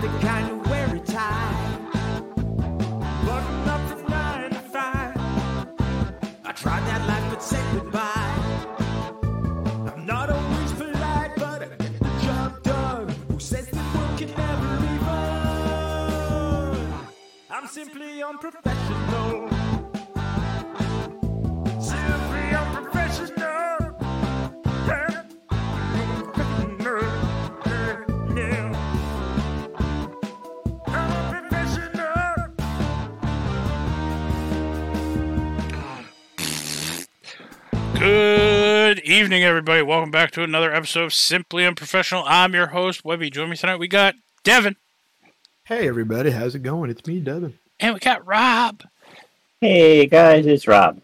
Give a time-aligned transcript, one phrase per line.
[0.00, 1.54] the kind you wear a tie.
[3.26, 5.16] Button up from nine to five.
[6.44, 8.34] I tried that life, but said goodbye.
[9.94, 13.10] I'm not always polite, but I the job.
[13.30, 16.76] Who says that work can never be fun?
[17.50, 18.75] I'm simply unprofessional.
[39.16, 39.80] Evening, everybody.
[39.80, 42.22] Welcome back to another episode of Simply Unprofessional.
[42.26, 43.30] I'm your host, Webby.
[43.30, 43.76] Join me tonight.
[43.78, 44.76] We got Devin
[45.64, 46.90] Hey everybody, how's it going?
[46.90, 47.58] It's me, Devin.
[47.80, 48.82] and we got Rob.
[49.60, 51.00] Hey guys, it's Rob.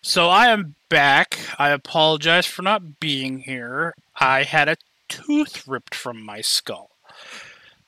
[0.00, 1.38] So I am back.
[1.58, 3.94] I apologize for not being here.
[4.16, 6.90] I had a tooth ripped from my skull.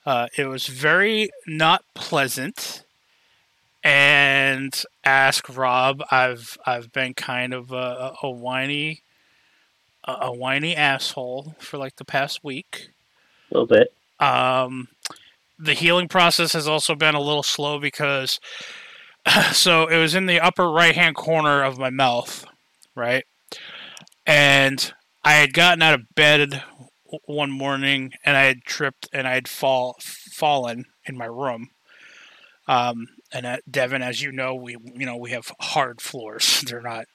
[0.04, 2.84] Uh, it was very not pleasant.
[3.82, 6.02] And ask Rob.
[6.10, 9.02] I've I've been kind of a, a whiny,
[10.04, 12.90] a, a whiny asshole for like the past week.
[13.50, 13.92] A little bit.
[14.18, 14.88] Um,
[15.58, 18.38] the healing process has also been a little slow because
[19.52, 22.44] so it was in the upper right hand corner of my mouth,
[22.94, 23.24] right?
[24.26, 24.92] And
[25.24, 26.62] I had gotten out of bed
[27.24, 31.70] one morning and I had tripped and I had fall fallen in my room.
[32.68, 36.60] Um, and uh, Devin, as you know, we you know we have hard floors.
[36.66, 37.06] They're not,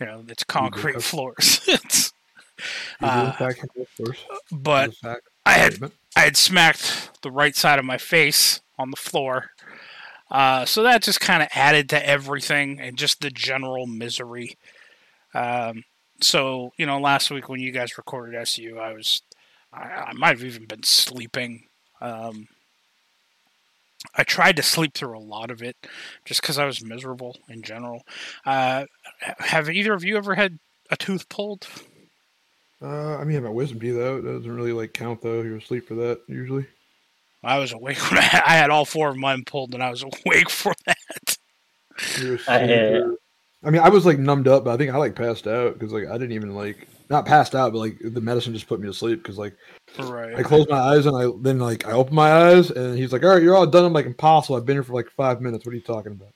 [0.00, 1.60] you know, it's concrete have- floors.
[1.68, 2.12] it's,
[3.00, 4.12] Uh, in fact, have a
[4.54, 4.94] but
[5.44, 5.94] I had statement.
[6.14, 9.50] I had smacked the right side of my face on the floor.
[10.30, 14.56] Uh, so that just kind of added to everything and just the general misery.
[15.34, 15.84] Um,
[16.20, 19.22] so, you know, last week when you guys recorded SU, I was,
[19.72, 21.64] I, I might have even been sleeping.
[22.00, 22.48] Um,
[24.16, 25.76] I tried to sleep through a lot of it
[26.24, 28.02] just because I was miserable in general.
[28.44, 28.86] Uh,
[29.38, 30.58] have either of you ever had
[30.90, 31.66] a tooth pulled?
[32.80, 34.18] Uh, I mean, I have my wisdom teeth out.
[34.18, 35.42] It doesn't really like count though.
[35.42, 36.66] You're asleep for that usually.
[37.44, 40.02] I was awake when I, I had all four of mine pulled, and I was
[40.02, 41.36] awake for that.
[42.48, 43.16] I had-
[43.64, 45.92] I mean, I was like numbed up, but I think I like passed out because
[45.92, 48.86] like I didn't even like not passed out, but like the medicine just put me
[48.86, 49.54] to sleep because like
[49.98, 50.34] Right.
[50.34, 53.22] I closed my eyes and I then like I opened my eyes and he's like,
[53.22, 54.56] "All right, you're all done." I'm like, "Impossible!
[54.56, 55.66] I've been here for like five minutes.
[55.66, 56.32] What are you talking about?"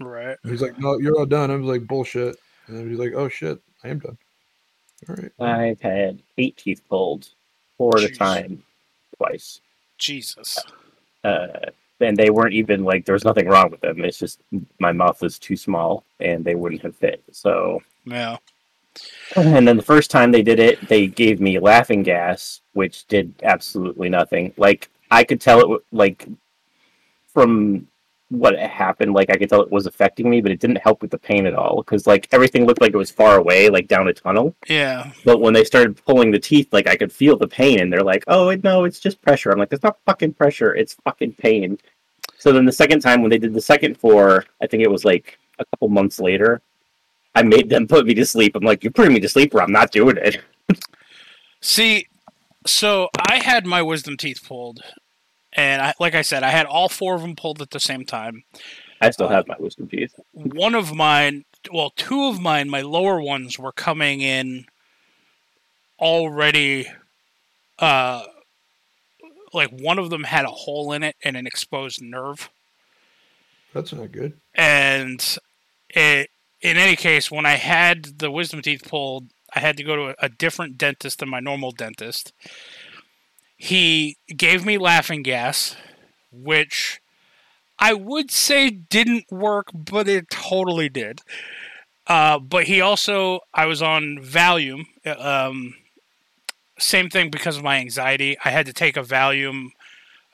[0.00, 0.36] Right.
[0.42, 2.36] And he's like, "No, you're all done." I was like, "Bullshit,"
[2.66, 4.18] and he's like, "Oh shit, I am done."
[5.08, 5.32] All right.
[5.40, 7.28] I've had eight teeth pulled,
[7.76, 8.62] four at a time,
[9.16, 9.60] twice.
[9.98, 10.58] Jesus.
[11.24, 11.46] Uh,
[12.00, 14.04] and they weren't even like there was nothing wrong with them.
[14.04, 14.40] It's just
[14.80, 17.22] my mouth was too small and they wouldn't have fit.
[17.30, 18.38] So, Yeah.
[19.36, 23.34] And then the first time they did it, they gave me laughing gas, which did
[23.42, 24.52] absolutely nothing.
[24.56, 26.28] Like I could tell it like
[27.32, 27.88] from
[28.28, 31.10] what happened, like I could tell it was affecting me, but it didn't help with
[31.10, 34.08] the pain at all because like everything looked like it was far away, like down
[34.08, 34.54] a tunnel.
[34.68, 35.12] Yeah.
[35.24, 38.02] But when they started pulling the teeth, like I could feel the pain, and they're
[38.02, 41.78] like, "Oh no, it's just pressure." I'm like, "It's not fucking pressure; it's fucking pain."
[42.38, 45.04] So then the second time when they did the second four, I think it was
[45.04, 46.62] like a couple months later,
[47.34, 48.54] I made them put me to sleep.
[48.56, 50.40] I'm like, "You're putting me to sleep, or I'm not doing it."
[51.60, 52.06] See,
[52.66, 54.80] so I had my wisdom teeth pulled,
[55.52, 58.04] and I, like I said, I had all four of them pulled at the same
[58.04, 58.44] time.
[59.00, 60.14] I still have my wisdom teeth.
[60.32, 64.66] One of mine, well, two of mine, my lower ones were coming in
[65.98, 66.88] already.
[67.78, 68.24] Uh,
[69.52, 72.48] like one of them had a hole in it and an exposed nerve.
[73.74, 74.34] That's not good.
[74.54, 75.38] and
[75.90, 76.30] it,
[76.62, 80.02] in any case, when I had the wisdom teeth pulled, I had to go to
[80.10, 82.32] a, a different dentist than my normal dentist.
[83.56, 85.76] He gave me laughing gas,
[86.30, 87.00] which
[87.78, 91.20] I would say didn't work, but it totally did.
[92.06, 94.86] Uh, but he also, I was on Valium.
[95.04, 95.74] Um,
[96.78, 98.36] same thing because of my anxiety.
[98.44, 99.68] I had to take a Valium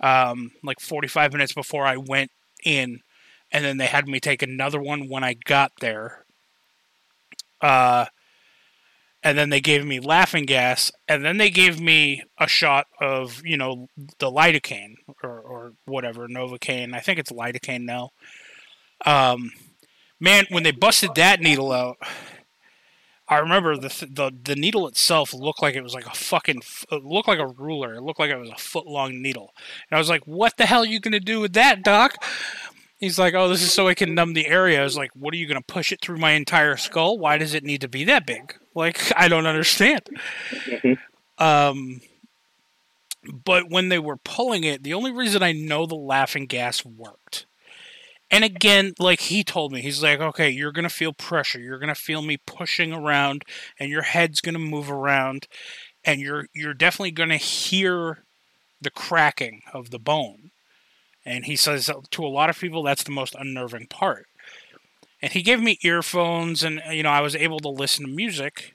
[0.01, 2.31] um, like 45 minutes before I went
[2.65, 3.01] in
[3.51, 6.25] and then they had me take another one when I got there.
[7.61, 8.07] Uh,
[9.23, 13.43] and then they gave me laughing gas, and then they gave me a shot of
[13.45, 16.95] you know the lidocaine or or whatever novocaine.
[16.95, 18.11] I think it's lidocaine now.
[19.05, 19.51] Um,
[20.21, 21.99] man, when they busted that needle out,
[23.29, 26.63] I remember the th- the the needle itself looked like it was like a fucking
[26.91, 27.95] it looked like a ruler.
[27.95, 29.53] It looked like it was a foot long needle,
[29.91, 32.15] and I was like, "What the hell are you gonna do with that, doc?"
[32.99, 35.35] He's like, "Oh, this is so I can numb the area." I was like, "What
[35.35, 37.19] are you gonna push it through my entire skull?
[37.19, 38.55] Why does it need to be that big?
[38.75, 40.03] Like, I don't understand."
[40.67, 40.99] Mhm.
[41.39, 42.01] Um,
[43.23, 47.47] But when they were pulling it, the only reason I know the laughing gas worked.
[48.31, 51.61] And again, like he told me, he's like, okay, you're going to feel pressure.
[51.61, 53.45] You're going to feel me pushing around
[53.79, 55.49] and your head's going to move around
[56.05, 58.25] and you're you're definitely going to hear
[58.81, 60.51] the cracking of the bone.
[61.29, 64.27] And he says to a lot of people that's the most unnerving part.
[65.21, 68.73] And he gave me earphones and you know, I was able to listen to music,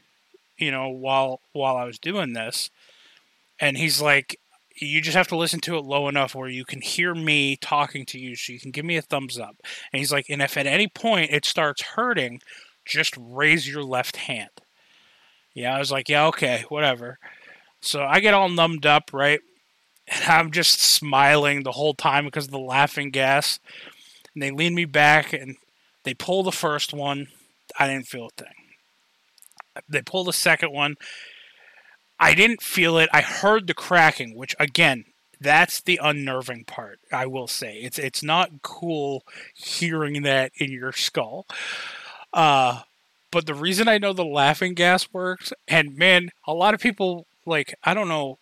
[0.57, 2.69] you know, while while I was doing this.
[3.59, 4.37] And he's like
[4.75, 8.05] you just have to listen to it low enough where you can hear me talking
[8.07, 9.55] to you so you can give me a thumbs up.
[9.91, 12.41] And he's like, and if at any point it starts hurting,
[12.85, 14.49] just raise your left hand.
[15.53, 17.19] Yeah, I was like, yeah, okay, whatever.
[17.81, 19.39] So I get all numbed up, right?
[20.13, 23.59] And I'm just smiling the whole time because of the laughing gas.
[24.33, 25.57] And they lean me back and
[26.03, 27.27] they pull the first one.
[27.79, 28.53] I didn't feel a thing.
[29.89, 30.97] They pull the second one
[32.23, 33.09] I didn't feel it.
[33.11, 35.03] I heard the cracking, which again,
[35.41, 36.99] that's the unnerving part.
[37.11, 39.23] I will say it's it's not cool
[39.53, 41.45] hearing that in your skull.
[42.31, 42.83] Uh,
[43.29, 47.27] but the reason I know the laughing gas works, and man, a lot of people
[47.45, 48.39] like I don't know.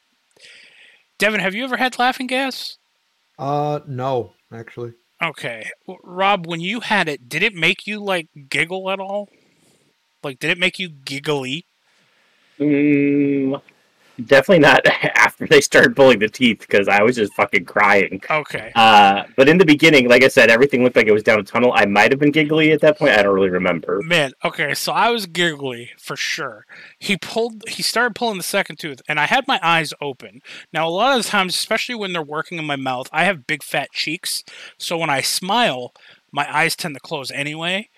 [1.22, 2.80] Devin, have you ever had laughing gas?
[3.38, 4.94] Uh, no, actually.
[5.24, 5.70] Okay,
[6.04, 9.30] Rob, when you had it, did it make you like giggle at all?
[10.24, 11.68] Like, did it make you giggly?
[12.60, 13.62] Mm,
[14.26, 14.86] definitely not
[15.16, 18.22] after they started pulling the teeth because I was just fucking crying.
[18.30, 18.72] Okay.
[18.76, 21.44] Uh, but in the beginning, like I said, everything looked like it was down a
[21.44, 21.72] tunnel.
[21.74, 23.12] I might have been giggly at that point.
[23.14, 24.02] I don't really remember.
[24.04, 26.66] Man, okay, so I was giggly for sure.
[27.00, 30.42] He pulled, he started pulling the second tooth, and I had my eyes open.
[30.74, 33.64] Now, a lot of times, especially when they're working in my mouth, I have big
[33.64, 34.44] fat cheeks,
[34.78, 35.94] so when I smile,
[36.32, 37.90] my eyes tend to close anyway.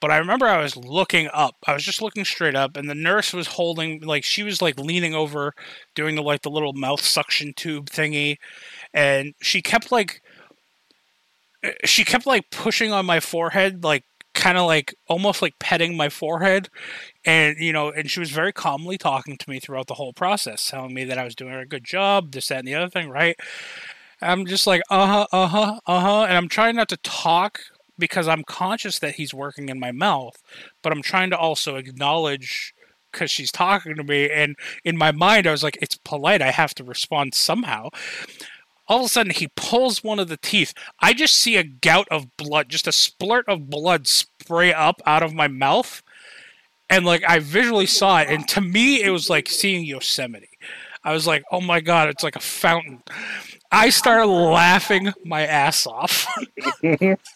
[0.00, 1.56] But I remember I was looking up.
[1.66, 4.78] I was just looking straight up, and the nurse was holding, like, she was like
[4.78, 5.54] leaning over,
[5.94, 8.36] doing the like the little mouth suction tube thingy,
[8.94, 10.22] and she kept like,
[11.62, 14.04] eh, she kept like pushing on my forehead, like
[14.34, 16.68] kind of like almost like petting my forehead
[17.24, 20.68] and you know and she was very calmly talking to me throughout the whole process
[20.70, 23.08] telling me that i was doing a good job this that and the other thing
[23.08, 23.36] right
[24.22, 27.60] i'm just like uh-huh uh-huh uh-huh and i'm trying not to talk
[27.98, 30.42] because I'm conscious that he's working in my mouth,
[30.82, 32.74] but I'm trying to also acknowledge
[33.16, 34.30] because she's talking to me.
[34.30, 36.42] And in my mind, I was like, it's polite.
[36.42, 37.88] I have to respond somehow.
[38.88, 40.72] All of a sudden, he pulls one of the teeth.
[41.00, 45.22] I just see a gout of blood, just a splurt of blood spray up out
[45.22, 46.02] of my mouth.
[46.88, 48.28] And like, I visually saw it.
[48.28, 50.50] And to me, it was like seeing Yosemite.
[51.02, 53.02] I was like, oh my God, it's like a fountain.
[53.72, 56.26] I started laughing my ass off.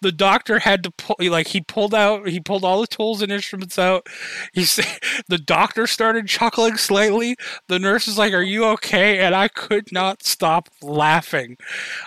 [0.00, 3.32] the doctor had to pull like he pulled out he pulled all the tools and
[3.32, 4.06] instruments out.
[4.52, 4.86] He said
[5.28, 7.36] the doctor started chuckling slightly.
[7.68, 9.18] The nurse is like are you okay?
[9.18, 11.56] And i could not stop laughing.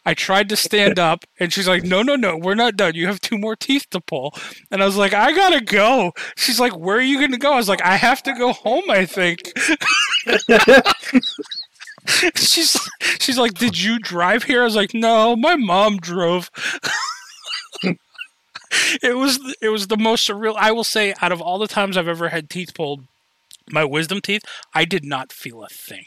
[0.06, 2.96] I tried to stand up and she's like no no no we're not done.
[2.96, 4.34] You have two more teeth to pull.
[4.72, 6.14] And i was like i gotta go.
[6.38, 7.54] She's like where are you gonna go?
[7.54, 9.40] I was like i have to go home i think.
[12.36, 12.78] She's
[13.20, 14.62] she's like did you drive here?
[14.62, 16.50] I was like no my mom drove
[19.02, 20.56] it was it was the most surreal.
[20.58, 23.04] I will say, out of all the times I've ever had teeth pulled,
[23.70, 26.06] my wisdom teeth, I did not feel a thing.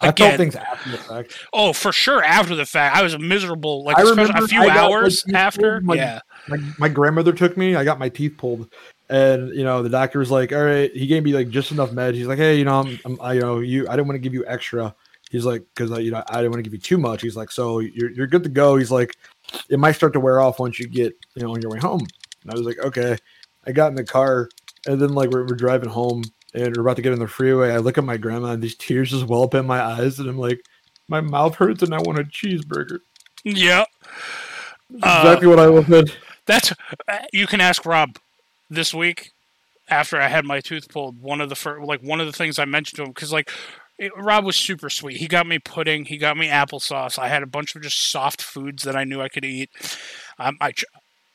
[0.00, 1.36] I felt things after the fact.
[1.52, 3.82] Oh, for sure, after the fact, I was miserable.
[3.82, 5.80] Like I remember a few I hours after.
[5.80, 7.74] my- yeah, My, my grandmother took me.
[7.74, 8.70] I got my teeth pulled,
[9.08, 11.90] and you know the doctor was like, "All right." He gave me like just enough
[11.90, 12.14] meds.
[12.14, 13.88] He's like, "Hey, you know, I'm, I'm I, you know, you.
[13.88, 14.94] I didn't want to give you extra."
[15.30, 17.36] He's like, "Cause uh, you know, I didn't want to give you too much." He's
[17.36, 19.16] like, "So you're you're good to go." He's like,
[19.68, 22.06] "It might start to wear off once you get you know on your way home."
[22.42, 23.16] And I was like, "Okay."
[23.66, 24.48] I got in the car,
[24.86, 26.24] and then like we're, we're driving home,
[26.54, 27.70] and we're about to get on the freeway.
[27.70, 30.28] I look at my grandma, and these tears just well up in my eyes, and
[30.28, 30.60] I'm like,
[31.06, 33.00] "My mouth hurts, and I want a cheeseburger."
[33.44, 33.84] yeah.
[35.02, 36.12] Uh, exactly what I wanted.
[36.46, 36.72] That's
[37.32, 38.16] you can ask Rob
[38.70, 39.32] this week
[39.90, 41.20] after I had my tooth pulled.
[41.20, 43.50] One of the first, like one of the things I mentioned to him because like
[43.98, 45.16] it, Rob was super sweet.
[45.16, 46.04] He got me pudding.
[46.04, 47.18] He got me applesauce.
[47.18, 49.70] I had a bunch of just soft foods that I knew I could eat.
[50.38, 50.72] Um, I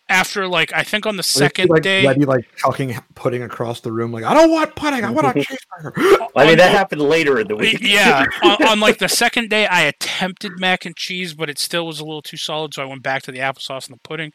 [0.09, 2.05] after like I think on the second like, day.
[2.05, 5.27] I'd be like chucking pudding across the room, like I don't want pudding, I want
[5.27, 6.27] a cheeseburger.
[6.35, 7.79] I mean, that happened later in the week.
[7.81, 11.87] yeah, on, on like the second day, I attempted mac and cheese, but it still
[11.87, 14.31] was a little too solid, so I went back to the applesauce and the pudding.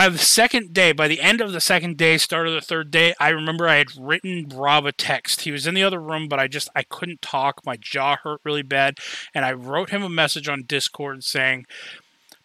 [0.00, 2.90] By the second day, by the end of the second day, start of the third
[2.90, 5.42] day, I remember I had written Rob a text.
[5.42, 7.60] He was in the other room, but I just I couldn't talk.
[7.66, 8.96] My jaw hurt really bad,
[9.34, 11.66] and I wrote him a message on Discord saying,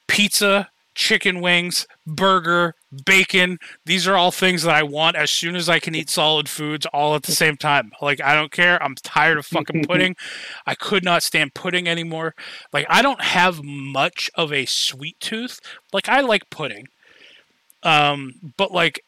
[0.06, 2.74] "Pizza chicken wings, burger,
[3.06, 3.60] bacon.
[3.86, 6.86] These are all things that I want as soon as I can eat solid foods
[6.88, 7.92] all at the same time.
[8.02, 8.82] Like I don't care.
[8.84, 10.16] I'm tired of fucking pudding.
[10.66, 12.34] I could not stand pudding anymore.
[12.74, 15.62] Like I don't have much of a sweet tooth.
[15.94, 16.88] Like I like pudding.
[17.86, 19.02] Um but like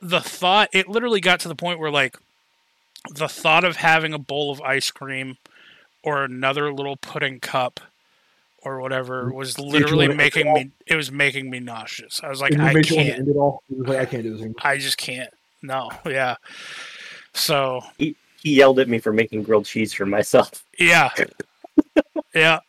[0.00, 2.16] the thought it literally got to the point where like
[3.10, 5.38] the thought of having a bowl of ice cream
[6.02, 7.80] or another little pudding cup
[8.62, 12.20] or whatever was literally wanna it making me it was making me nauseous.
[12.22, 13.62] I was like I made you want to can't it all.
[13.68, 14.56] He was like, I can't do this anymore.
[14.62, 15.32] I just can't.
[15.62, 16.36] No, yeah.
[17.32, 20.64] So He yelled at me for making grilled cheese for myself.
[20.78, 21.10] yeah.
[22.32, 22.60] Yeah.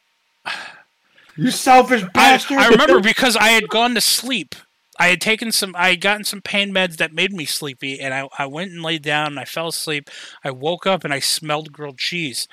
[1.36, 2.58] You selfish I, bastard!
[2.58, 4.56] I remember because I had gone to sleep.
[5.02, 8.14] I had taken some I had gotten some pain meds that made me sleepy and
[8.14, 10.12] I, I went and laid down and I fell asleep.
[10.44, 12.48] I woke up and I smelled grilled cheese.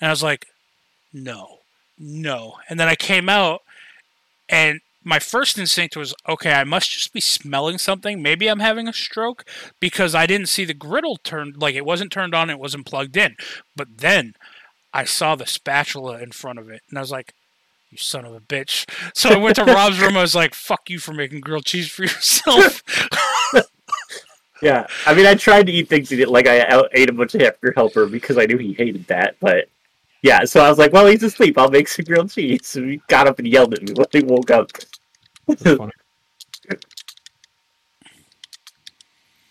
[0.00, 0.46] And I was like,
[1.12, 1.58] no,
[1.98, 2.54] no.
[2.70, 3.60] And then I came out
[4.48, 8.22] and my first instinct was, okay, I must just be smelling something.
[8.22, 9.44] Maybe I'm having a stroke
[9.78, 13.18] because I didn't see the griddle turned, like it wasn't turned on, it wasn't plugged
[13.18, 13.36] in.
[13.76, 14.36] But then
[14.94, 17.34] I saw the spatula in front of it and I was like,
[17.94, 18.88] you son of a bitch.
[19.14, 20.16] So I went to Rob's room.
[20.16, 22.82] I was like, fuck you for making grilled cheese for yourself.
[24.62, 27.34] Yeah, I mean, I tried to eat things he did, like I ate a bunch
[27.34, 29.36] of Hamburger Helper because I knew he hated that.
[29.38, 29.68] But
[30.22, 31.58] yeah, so I was like, well, he's asleep.
[31.58, 32.66] I'll make some grilled cheese.
[32.66, 34.70] So he got up and yelled at me when he woke up.
[35.46, 35.92] That's funny.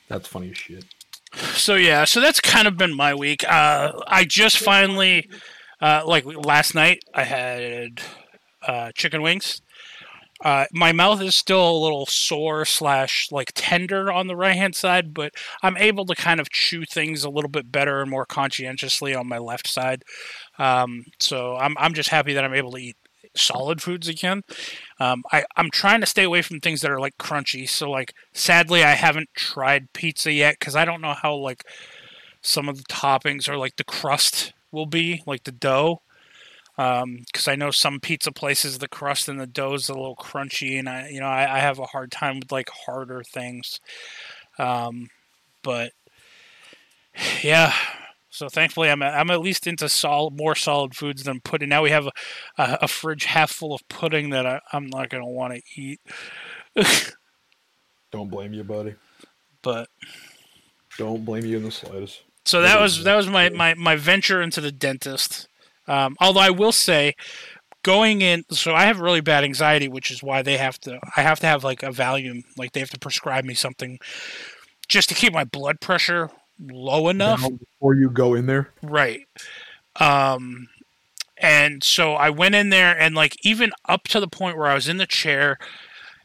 [0.07, 0.85] That's funny as shit.
[1.53, 3.43] so yeah, so that's kind of been my week.
[3.47, 5.29] Uh, I just finally,
[5.81, 8.01] uh, like last night, I had
[8.67, 9.61] uh, chicken wings.
[10.43, 14.75] Uh, my mouth is still a little sore slash like tender on the right hand
[14.75, 18.25] side, but I'm able to kind of chew things a little bit better and more
[18.25, 20.03] conscientiously on my left side.
[20.59, 22.97] Um, so I'm I'm just happy that I'm able to eat
[23.37, 24.41] solid foods again.
[24.99, 27.67] Um, I I'm trying to stay away from things that are like crunchy.
[27.69, 31.63] So like sadly, I haven't tried pizza yet because I don't know how like
[32.41, 36.01] some of the toppings or like the crust will be like the dough
[36.75, 40.79] because I know some pizza places the crust and the dough is a little crunchy,
[40.79, 43.79] and I you know I, I have a hard time with like harder things.
[44.57, 45.09] Um,
[45.61, 45.91] but
[47.43, 47.73] yeah,
[48.29, 51.69] so thankfully I'm I'm at least into solid more solid foods than pudding.
[51.69, 52.11] Now we have a,
[52.57, 56.01] a, a fridge half full of pudding that I, I'm not gonna want to eat.
[58.11, 58.95] Don't blame you, buddy.
[59.61, 59.89] but
[60.97, 62.23] Don't blame you in the slightest.
[62.45, 65.47] So that was that was my my, my venture into the dentist.
[65.87, 67.15] Um, although I will say,
[67.83, 70.99] going in, so I have really bad anxiety, which is why they have to.
[71.15, 73.99] I have to have like a Valium, like they have to prescribe me something
[74.87, 77.41] just to keep my blood pressure low enough.
[77.41, 79.27] Now, before you go in there, Right.
[79.99, 80.69] Um
[81.37, 84.75] and so I went in there and like even up to the point where I
[84.75, 85.57] was in the chair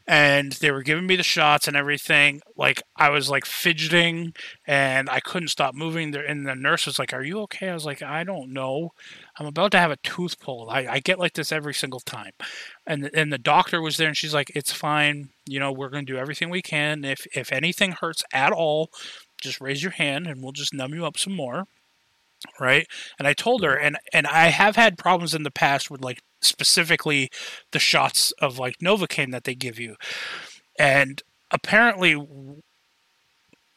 [0.09, 4.33] and they were giving me the shots and everything, like I was like fidgeting
[4.65, 7.69] and I couldn't stop moving there and the nurse was like, Are you okay?
[7.69, 8.89] I was like, I don't know.
[9.37, 10.69] I'm about to have a tooth pulled.
[10.71, 12.31] I, I get like this every single time.
[12.87, 16.05] And and the doctor was there and she's like, It's fine, you know, we're gonna
[16.05, 17.05] do everything we can.
[17.05, 18.89] If if anything hurts at all,
[19.39, 21.65] just raise your hand and we'll just numb you up some more
[22.59, 22.87] right?
[23.17, 23.85] And i told her mm-hmm.
[23.85, 27.29] and and i have had problems in the past with like specifically
[27.71, 29.95] the shots of like novocaine that they give you.
[30.77, 32.15] And apparently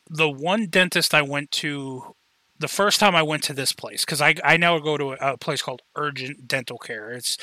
[0.09, 2.15] the one dentist i went to
[2.59, 5.33] the first time i went to this place because I, I now go to a,
[5.33, 7.11] a place called urgent dental care.
[7.11, 7.37] It's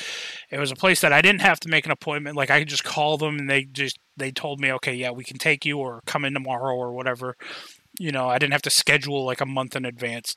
[0.52, 2.38] it was a place that i didn't have to make an appointment.
[2.38, 5.24] Like i could just call them and they just they told me okay yeah we
[5.24, 7.36] can take you or come in tomorrow or whatever.
[8.00, 10.36] You know i didn't have to schedule like a month in advance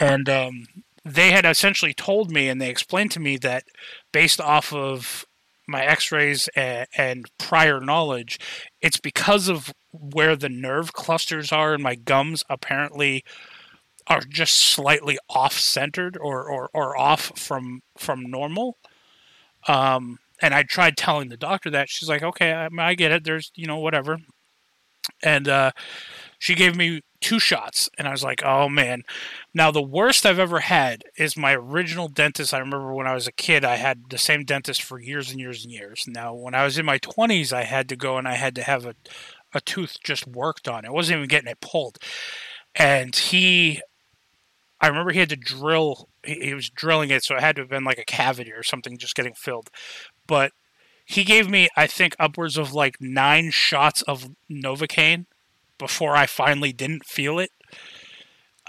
[0.00, 0.66] and um,
[1.04, 3.64] they had essentially told me and they explained to me that
[4.12, 5.24] based off of
[5.68, 8.40] my x-rays and, and prior knowledge
[8.80, 13.22] it's because of where the nerve clusters are in my gums apparently
[14.10, 18.76] are just slightly off centered or, or, or off from from normal.
[19.68, 21.88] Um, and i tried telling the doctor that.
[21.88, 23.24] She's like okay I, I get it.
[23.24, 24.18] There's you know whatever.
[25.22, 25.70] And uh,
[26.38, 29.02] she gave me two shots and i was like oh man.
[29.54, 32.54] Now the worst i've ever had is my original dentist.
[32.54, 35.40] I remember when i was a kid i had the same dentist for years and
[35.40, 36.06] years and years.
[36.08, 38.62] Now when i was in my 20s i had to go and i had to
[38.62, 38.94] have a,
[39.54, 40.84] a tooth just worked on.
[40.84, 41.98] It wasn't even getting it pulled.
[42.74, 43.80] And he
[44.80, 47.62] i remember he had to drill he, he was drilling it so it had to
[47.62, 49.70] have been like a cavity or something just getting filled.
[50.26, 50.52] But
[51.04, 55.26] he gave me i think upwards of like nine shots of novocaine
[55.80, 57.50] before I finally didn't feel it.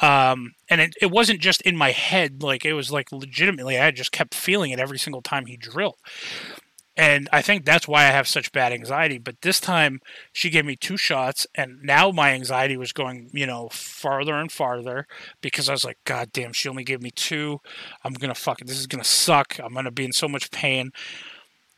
[0.01, 3.91] Um, and it, it wasn't just in my head, like it was like legitimately, I
[3.91, 5.97] just kept feeling it every single time he drilled.
[6.97, 9.17] And I think that's why I have such bad anxiety.
[9.17, 10.01] But this time
[10.33, 14.51] she gave me two shots, and now my anxiety was going, you know, farther and
[14.51, 15.07] farther
[15.41, 17.59] because I was like, God damn, she only gave me two.
[18.03, 18.67] I'm gonna fuck it.
[18.67, 19.57] This is gonna suck.
[19.59, 20.91] I'm gonna be in so much pain.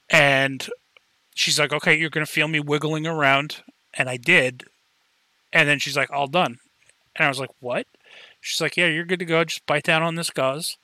[0.10, 0.68] And
[1.36, 3.64] she's like, Okay, you're gonna feel me wiggling around.
[3.94, 4.64] And I did.
[5.54, 6.58] And then she's like, All done.
[7.16, 7.86] And I was like, What?
[8.42, 9.44] She's like, Yeah, you're good to go.
[9.46, 10.78] Just bite down on this gauze.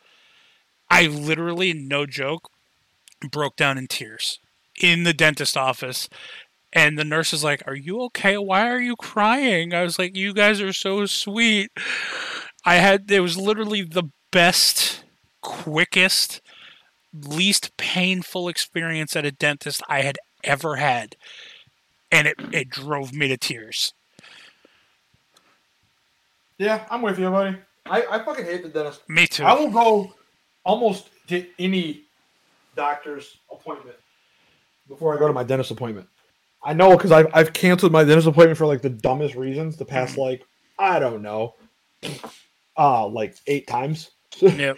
[0.90, 2.50] I literally, no joke,
[3.30, 4.40] broke down in tears
[4.80, 6.08] in the dentist office.
[6.72, 8.38] And the nurse is like, Are you okay?
[8.38, 9.74] Why are you crying?
[9.74, 11.72] I was like, You guys are so sweet.
[12.64, 15.04] I had, it was literally the best,
[15.42, 16.42] quickest,
[17.14, 21.16] least painful experience at a dentist I had ever had.
[22.12, 23.94] And it, it drove me to tears.
[26.60, 27.58] Yeah, I'm with you, buddy.
[27.86, 29.02] I, I fucking hate the dentist.
[29.10, 29.46] Me too.
[29.46, 30.14] I will go
[30.64, 32.02] almost to any
[32.76, 33.96] doctor's appointment
[34.88, 36.08] before I go to my dentist appointment.
[36.64, 39.86] I know because I've, I've canceled my dentist appointment for like the dumbest reasons the
[39.86, 40.44] past like
[40.78, 41.56] I don't know,
[42.78, 44.12] uh like eight times.
[44.42, 44.78] Yep.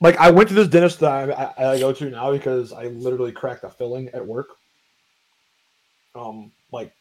[0.00, 2.88] like I went to this dentist that I, I, I go to now because I
[2.88, 4.48] literally cracked a filling at work.
[6.14, 6.92] Um, like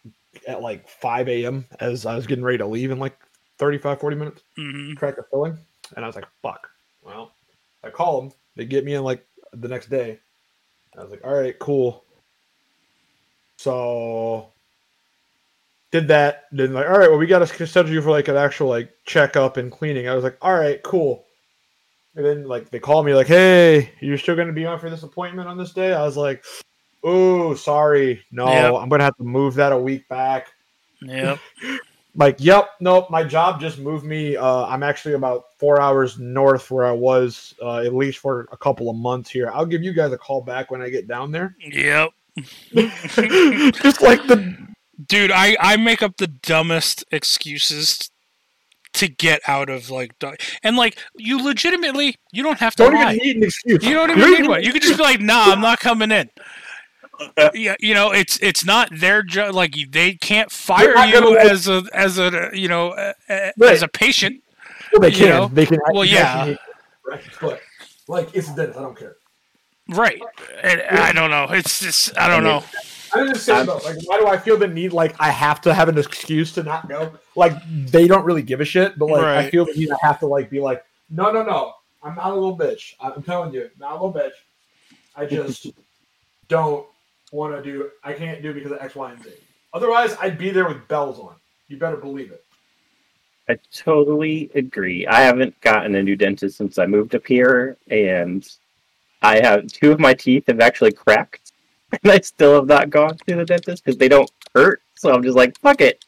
[0.47, 1.65] at like 5 a.m.
[1.79, 3.17] as I was getting ready to leave in like
[3.59, 5.57] 35, 40 minutes hmm crack a filling,
[5.95, 6.69] and I was like, "Fuck."
[7.01, 7.33] Well,
[7.83, 8.31] I call them.
[8.55, 10.19] They get me in like the next day.
[10.97, 12.05] I was like, "All right, cool."
[13.57, 14.53] So
[15.93, 16.45] did that.
[16.51, 18.91] Then like, all right, well, we got to schedule you for like an actual like
[19.05, 20.09] checkup and cleaning.
[20.09, 21.23] I was like, all right, cool.
[22.15, 25.03] And then like they called me like, hey, you're still gonna be on for this
[25.03, 25.93] appointment on this day?
[25.93, 26.43] I was like,
[27.03, 28.74] oh, sorry, no, Yep.
[28.75, 30.48] I'm gonna have to move that a week back
[31.01, 31.39] Yep.
[32.15, 36.69] like yep nope my job just moved me uh i'm actually about four hours north
[36.69, 39.91] where i was uh, at least for a couple of months here i'll give you
[39.93, 42.10] guys a call back when i get down there Yep.
[42.75, 44.55] just like the
[45.07, 48.12] Dude, I, I make up the dumbest excuses
[48.93, 50.13] to get out of like
[50.62, 53.16] and like you legitimately you don't have to don't lie.
[53.16, 54.63] even need an excuse You don't You even need one.
[54.63, 56.29] You could just be like, "Nah, I'm not coming in."
[57.53, 59.53] Yeah, you know, it's it's not their job.
[59.55, 63.72] Like they can't fire you as a as a you know uh, uh, Right.
[63.74, 64.42] as a patient.
[64.92, 65.48] Well, they can know?
[65.48, 66.46] they can Well, yeah.
[66.46, 66.57] can-
[67.05, 67.62] right, but
[68.07, 69.16] like it's a dentist i don't care
[69.90, 70.22] Right.
[70.62, 71.48] And I don't know.
[71.50, 72.64] It's just I don't know.
[73.14, 75.74] I just say though, like, why do I feel the need like I have to
[75.74, 77.12] have an excuse to not go?
[77.36, 80.20] Like they don't really give a shit, but like I feel the need I have
[80.20, 82.94] to like be like, no, no, no, I'm not a little bitch.
[83.01, 84.31] I'm telling you, not a little bitch.
[85.18, 85.68] I just
[86.48, 86.86] don't
[87.33, 87.89] want to do.
[88.03, 89.31] I can't do because of X, Y, and Z.
[89.74, 91.35] Otherwise, I'd be there with bells on.
[91.67, 92.43] You better believe it.
[93.50, 95.05] I totally agree.
[95.07, 98.48] I haven't gotten a new dentist since I moved up here, and
[99.22, 101.51] I have two of my teeth have actually cracked,
[102.03, 104.81] and I still have not gone to the dentist because they don't hurt.
[104.96, 106.05] So I'm just like, fuck it.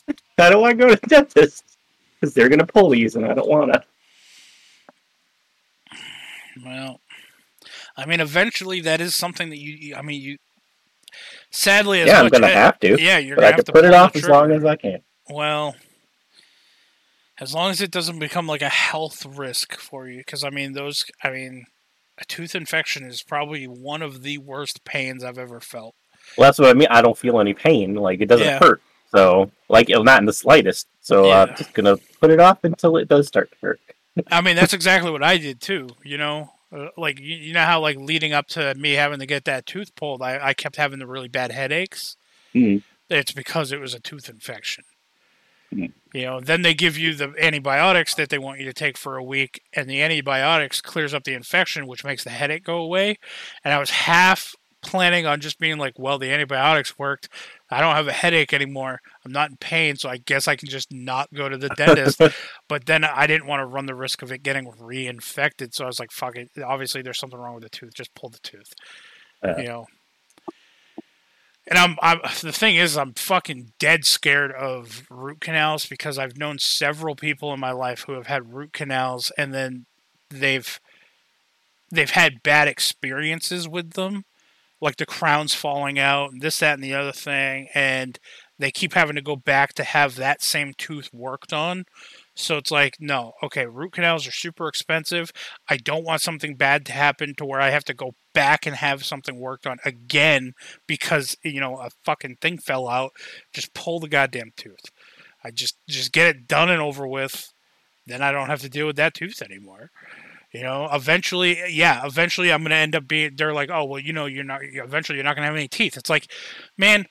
[0.38, 1.76] I don't want to go to the dentist
[2.18, 3.82] because they're gonna pull these, and I don't want to.
[6.64, 7.00] Well,
[7.96, 9.72] I mean, eventually that is something that you.
[9.74, 10.38] you- I mean, you.
[11.52, 13.84] Sadly, as Yeah, I'm gonna as- have to, Yeah, you're gonna I have to put
[13.84, 15.02] it off as long as I can.
[15.28, 15.76] Well,
[17.40, 20.72] as long as it doesn't become like a health risk for you, because I mean,
[20.72, 21.04] those.
[21.22, 21.66] I mean,
[22.18, 25.94] a tooth infection is probably one of the worst pains I've ever felt.
[26.36, 26.88] Well, that's what I mean.
[26.90, 27.94] I don't feel any pain.
[27.94, 28.58] Like it doesn't Yeah.
[28.58, 28.80] hurt.
[29.10, 30.86] So, like, it'll not in the slightest.
[31.02, 31.42] So Yeah.
[31.42, 33.80] I'm just gonna put it off until it does start to hurt.
[34.30, 35.88] I mean, that's exactly what I did too.
[36.04, 39.26] You know, uh, like you, you know how like leading up to me having to
[39.26, 42.16] get that tooth pulled, I, I kept having the really bad headaches.
[42.54, 42.82] Mhm.
[43.10, 44.84] It's because it was a tooth infection.
[45.74, 45.92] Mhm.
[46.12, 49.16] You know, then they give you the antibiotics that they want you to take for
[49.16, 53.18] a week, and the antibiotics clears up the infection, which makes the headache go away.
[53.64, 57.28] And I was half planning on just being like, well, the antibiotics worked.
[57.70, 59.00] I don't have a headache anymore.
[59.24, 62.20] I'm not in pain, so I guess I can just not go to the dentist.
[62.68, 65.86] but then I didn't want to run the risk of it getting reinfected, so I
[65.86, 66.50] was like, fuck it.
[66.62, 67.94] Obviously, there's something wrong with the tooth.
[67.94, 68.74] Just pull the tooth.
[69.42, 69.58] Yeah.
[69.58, 69.86] You know.
[71.68, 76.36] And I'm, I'm the thing is I'm fucking dead scared of root canals because I've
[76.36, 79.86] known several people in my life who have had root canals and then
[80.28, 80.80] they've
[81.92, 84.24] they've had bad experiences with them
[84.82, 88.18] like the crowns falling out and this that and the other thing and
[88.58, 91.84] they keep having to go back to have that same tooth worked on.
[92.34, 95.30] So it's like no okay root canals are super expensive.
[95.70, 98.76] I don't want something bad to happen to where i have to go back and
[98.76, 100.52] have something worked on again
[100.86, 103.12] because you know a fucking thing fell out.
[103.54, 104.90] Just pull the goddamn tooth.
[105.44, 107.52] I just just get it done and over with.
[108.04, 109.90] Then i don't have to deal with that tooth anymore
[110.52, 114.12] You know, eventually, yeah, eventually I'm to end up being, they're like, oh, well, you
[114.12, 115.96] know, you're not, eventually you're not to have any teeth.
[115.96, 116.30] It's like,
[116.76, 117.06] man,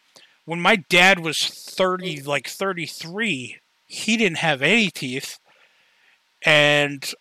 [0.45, 5.39] when my dad was 30, like 33, he didn't have any teeth.
[6.45, 7.11] And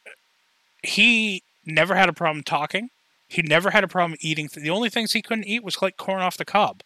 [0.82, 2.90] he never had a problem talking.
[3.26, 4.48] He never had a problem eating.
[4.54, 6.82] The only things he couldn't eat was like corn off the cob.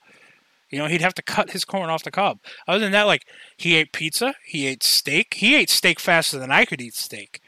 [0.70, 2.38] You know, he'd have to cut his corn off the cob.
[2.68, 3.22] Other than that, like
[3.56, 5.34] he ate pizza, he ate steak.
[5.34, 7.40] He ate steak faster than I could eat steak.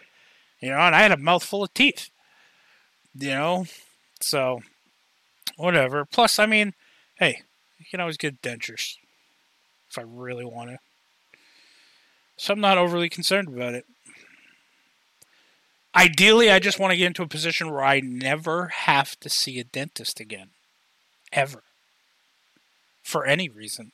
[0.61, 2.11] You know, and I had a mouthful of teeth.
[3.19, 3.67] You know,
[4.21, 4.61] so
[5.57, 6.05] whatever.
[6.05, 6.75] Plus, I mean,
[7.19, 7.43] hey,
[7.79, 8.97] you can always get dentures
[9.91, 10.79] if I really want to.
[12.37, 13.87] So I'm not overly concerned about it.
[15.95, 19.59] Ideally, I just want to get into a position where I never have to see
[19.59, 20.51] a dentist again.
[21.33, 21.63] Ever.
[23.03, 23.93] For any reason.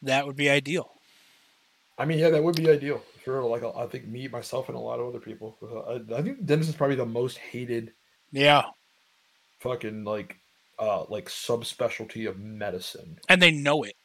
[0.00, 0.92] That would be ideal.
[1.98, 3.02] I mean, yeah, that would be ideal.
[3.28, 5.58] Sure, like I think me, myself, and a lot of other people.
[5.86, 7.92] I, I think dentist is probably the most hated.
[8.32, 8.62] Yeah.
[9.60, 10.38] Fucking like,
[10.78, 13.18] uh, like subspecialty of medicine.
[13.28, 13.96] And they know it.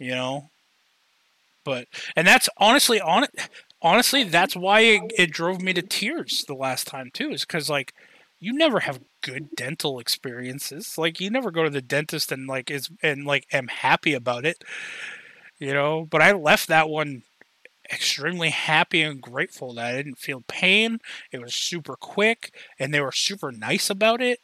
[0.00, 0.50] You know.
[1.64, 3.26] But and that's honestly on
[3.80, 7.70] honestly that's why it, it drove me to tears the last time too is because
[7.70, 7.94] like
[8.40, 12.70] you never have good dental experiences like you never go to the dentist and like
[12.70, 14.64] is and like am happy about it
[15.60, 17.22] you know but i left that one
[17.90, 20.98] extremely happy and grateful that i didn't feel pain.
[21.32, 24.40] It was super quick and they were super nice about it.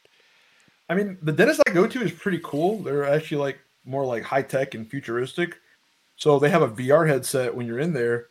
[0.89, 2.79] I mean the dentist i go to is pretty cool.
[2.79, 5.55] They're actually like more like high tech and futuristic.
[6.15, 8.27] So they have a vr headset when you're in there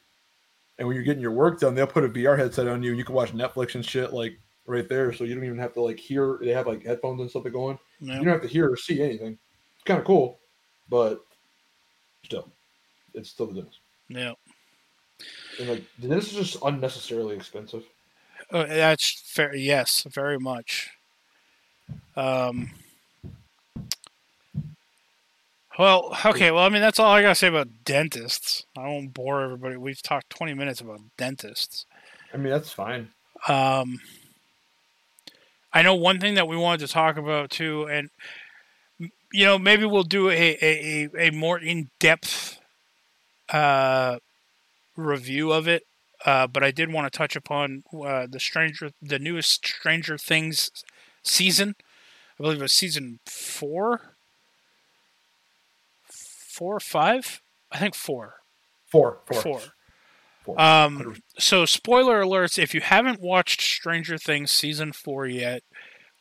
[0.78, 2.98] and when you're getting your work done they'll put a vr headset on you and
[2.98, 5.12] you can watch netflix and shit like right there.
[5.12, 7.78] So you don't even have to like hear they have like headphones and stuff going.
[8.00, 9.38] you don't have to hear or see anything.
[9.76, 10.40] It's kind of cool
[10.88, 11.24] but
[12.24, 12.50] still
[13.14, 13.78] it's still the dentist.
[14.08, 14.32] Yeah
[15.58, 17.84] and like dentist is just unnecessarily expensive
[18.50, 19.54] Uh, that's fair.
[19.56, 20.90] Yes, very much.
[22.16, 22.70] Um.
[25.78, 26.50] Well, okay.
[26.50, 28.64] Well, I mean, that's all I gotta say about dentists.
[28.76, 29.76] I won't bore everybody.
[29.76, 31.86] We've talked twenty minutes about dentists.
[32.32, 33.08] i mean that's fine
[33.48, 34.00] Um.
[35.72, 38.08] I know one thing that we wanted to talk about too, and
[39.32, 42.60] you know, maybe we'll do a a, a, a more in depth
[43.52, 44.18] uh,
[44.96, 45.82] review of it.
[46.24, 50.70] Uh, but I did want to touch upon uh, the Stranger, the newest Stranger Things
[51.22, 51.74] season.
[52.38, 54.14] I believe it was season four,
[56.08, 57.40] four or five.
[57.70, 58.34] I think four.
[58.86, 59.60] four four Four.
[60.44, 60.60] Four.
[60.60, 65.62] Um, so spoiler alerts: if you haven't watched Stranger Things season four yet,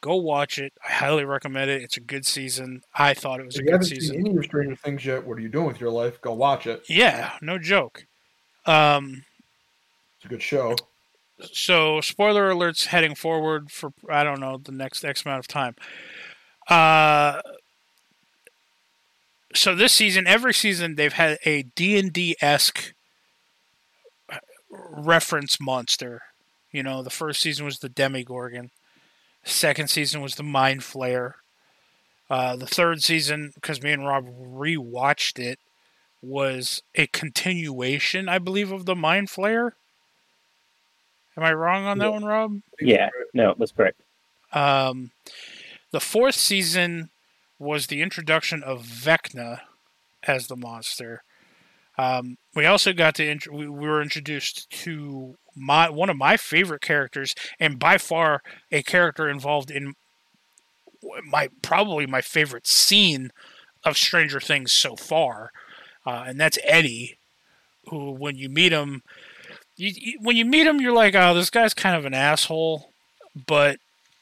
[0.01, 0.73] go watch it.
[0.87, 1.81] I highly recommend it.
[1.81, 2.81] It's a good season.
[2.95, 4.15] I thought it was if a you good haven't season.
[4.15, 6.67] seen any of stranger things yet what are you doing with your life go watch
[6.67, 8.05] it Yeah, no joke.
[8.65, 9.25] Um,
[10.17, 10.75] it's a good show
[11.51, 15.75] so spoiler alerts heading forward for I don't know the next X amount of time.
[16.69, 17.41] Uh,
[19.53, 22.93] so this season, every season they've had a D and D esque
[24.69, 26.21] reference monster.
[26.71, 28.71] You know, the first season was the Demogorgon.
[29.43, 31.33] Second season was the Mind Flayer.
[32.29, 35.59] Uh, the third season, because me and Rob rewatched it,
[36.23, 39.71] was a continuation, I believe, of the Mind Flayer.
[41.35, 42.11] Am I wrong on that Yeah.
[42.11, 42.61] one, Rob?
[42.79, 43.99] Yeah, no, that's correct.
[44.53, 45.11] Um,
[45.91, 47.09] the fourth season
[47.59, 49.61] was the introduction of Vecna
[50.23, 51.23] as the monster.
[51.97, 56.37] Um, we also got to int- we, we were introduced to my one of my
[56.37, 59.93] favorite characters, and by far a character involved in
[61.25, 63.31] my probably my favorite scene
[63.83, 65.51] of Stranger Things so far,
[66.05, 67.17] uh, and that's Eddie,
[67.89, 69.03] who when you meet him,
[69.75, 72.91] you, you, when you meet him, you're like, oh, this guy's kind of an asshole,
[73.47, 73.79] but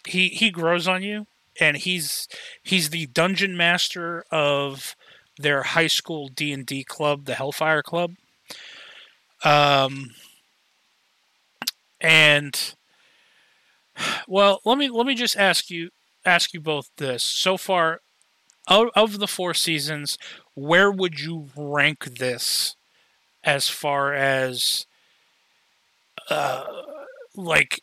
[0.08, 1.28] he he grows on you,
[1.60, 2.28] and he's
[2.64, 4.96] he's the dungeon master of
[5.38, 8.12] their high school D and D club, the Hellfire Club.
[9.44, 10.12] Um,
[12.00, 12.76] and
[14.28, 15.90] well, let me let me just ask you
[16.26, 17.24] ask you both this.
[17.24, 18.02] So far,
[18.70, 20.18] out of the four seasons,
[20.56, 22.76] where would you rank this
[23.44, 24.86] as far as
[26.30, 26.64] uh
[27.36, 27.82] like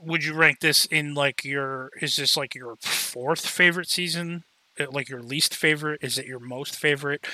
[0.00, 4.44] would you rank this in like your is this like your fourth favorite season?
[4.80, 6.00] Uh, like your least favorite?
[6.02, 7.26] Is it your most favorite?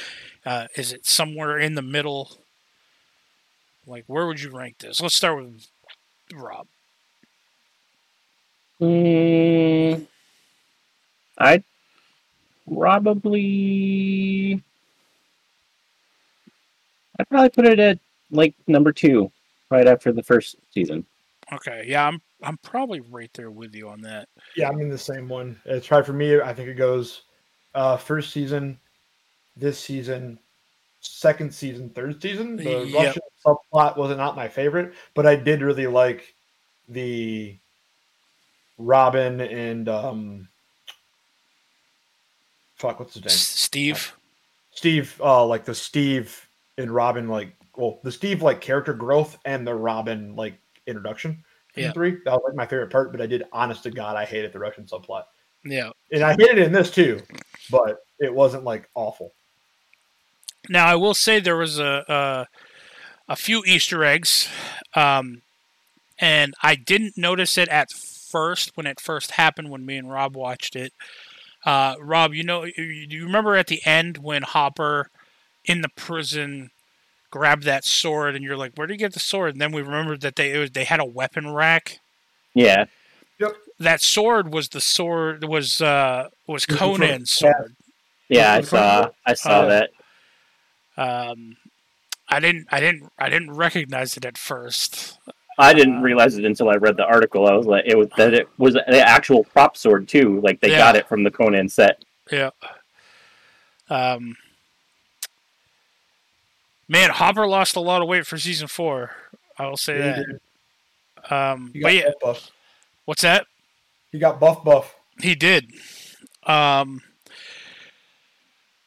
[0.44, 2.38] Uh is it somewhere in the middle?
[3.87, 5.01] Like where would you rank this?
[5.01, 5.66] Let's start with
[6.35, 6.68] rob.
[8.81, 10.07] Mm,
[11.38, 11.64] I'd
[12.72, 14.62] probably,
[17.18, 17.98] I'd probably put it at
[18.31, 19.31] like number two.
[19.70, 21.04] right after the first season.
[21.52, 24.28] Okay, yeah, I'm I'm probably right there with you on that.
[24.57, 25.61] Yeah, I'm in the same one.
[25.64, 26.40] It's right for me.
[26.40, 27.22] I think it goes
[27.74, 28.78] uh first season,
[29.57, 30.38] this season,
[31.00, 32.57] second season, third season.
[32.57, 32.94] The Yep.
[32.94, 36.35] Russian subplot was not my favorite, but I did really like
[36.88, 37.57] the
[38.78, 40.48] Robin and um
[42.79, 43.31] fuck what's his name?
[43.31, 44.14] Steve.
[44.71, 49.67] Steve uh like the Steve and Robin like well the Steve like character growth and
[49.67, 51.43] the Robin like introduction
[51.75, 51.93] in Yeah.
[51.93, 52.19] three.
[52.25, 54.59] That was like my favorite part, but I did honest to God I hated the
[54.59, 55.25] Russian subplot.
[55.64, 55.91] Yeah.
[56.12, 57.21] And I hated it in this too,
[57.71, 59.33] but it wasn't like awful.
[60.69, 62.47] Now I will say there was a a,
[63.29, 64.49] a few Easter eggs,
[64.95, 65.43] um,
[66.19, 70.37] and I didn't notice it at first when it first happened when me and Rob
[70.37, 70.93] watched it.
[71.68, 75.11] Uh, Rob, you know, you, you remember at the end when Hopper
[75.66, 76.70] in the prison
[77.31, 79.83] grabbed that sword, and you're like, "Where did he get the sword?" And then we
[79.83, 81.98] remembered that they it was, they had a weapon rack.
[82.54, 82.87] Yeah,
[83.38, 83.52] Yep.
[83.81, 87.76] That sword was the sword was uh, was Was it from- Conan's sword.
[88.31, 89.90] yeah, I saw, I saw Uh, that.
[90.96, 91.57] Um,
[92.31, 95.18] I didn't I didn't I didn't recognize it at first.
[95.59, 97.49] I didn't realize it until I read the article.
[97.49, 100.40] I was like, it was that it was the actual prop sword too.
[100.40, 100.79] Like they Yeah.
[100.79, 102.03] got it from the Conan set.
[102.31, 102.51] Yeah.
[103.90, 104.37] Um.
[106.88, 109.11] Man, Hopper lost a lot of weight for season four.
[109.59, 110.27] I will say Yeah, he, that.
[110.27, 111.33] did.
[111.33, 112.51] Um, He but got yeah, buff, buff.
[113.05, 113.47] what's that?
[114.12, 114.94] He got buff buff.
[115.21, 115.73] He did.
[116.44, 117.03] Um.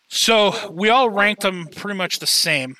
[0.07, 2.75] So we all ranked them pretty much the same,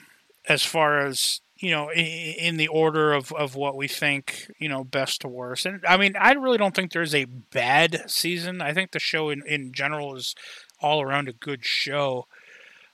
[0.49, 4.84] as far as you know, in the order of of what we think you know
[4.84, 5.65] best to worst.
[5.65, 8.62] And I mean, I really don't think there's a bad season.
[8.62, 10.36] I think the show in in general is
[10.82, 12.26] all around a good show.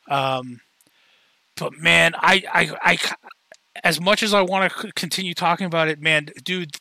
[0.09, 0.61] Um.
[1.57, 2.97] But man, I, I, I,
[3.83, 6.75] as much as I want to continue talking about it, man, dude,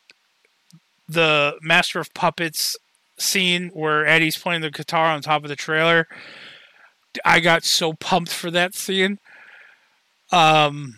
[1.08, 2.76] the Master of Puppets
[3.18, 6.06] scene where Eddie's playing the guitar on top of the trailer.
[7.24, 9.18] I got so pumped for that scene.
[10.30, 10.96] Um,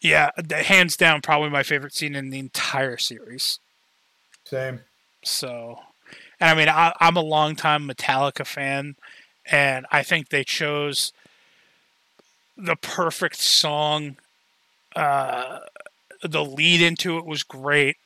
[0.00, 3.58] yeah, the- hands down, probably my favorite scene in the entire series.
[4.44, 4.80] Same.
[5.24, 5.80] So,
[6.40, 8.96] and I mean, I, I'm a longtime Metallica fan,
[9.46, 11.12] and I think they chose
[12.56, 14.16] the perfect song.
[14.96, 15.60] Uh,
[16.22, 17.96] the lead into it was great.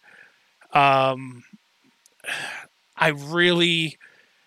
[0.72, 1.44] Um,
[2.96, 3.98] I really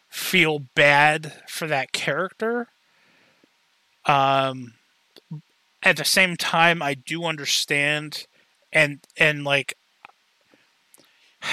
[0.10, 2.67] feel bad for that character.
[4.05, 4.73] Um,
[5.86, 8.26] at the same time, I do understand,
[8.74, 9.76] and and like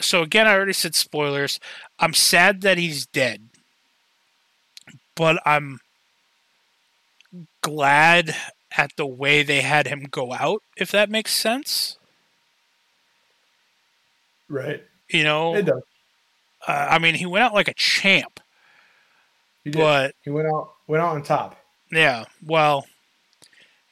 [0.00, 1.60] so again, I already said spoilers.
[1.98, 3.48] I'm sad that he's dead,
[5.14, 5.78] but I'm
[7.62, 8.34] glad
[8.76, 10.62] at the way they had him go out.
[10.76, 11.96] If that makes sense,
[14.48, 14.82] Right.
[15.08, 15.54] you know.
[15.54, 15.82] It does.
[16.66, 18.40] Uh, I mean, he went out like a champ,
[19.64, 19.78] He did.
[19.78, 21.56] but he went out went out on top.
[21.94, 22.86] Yeah, well,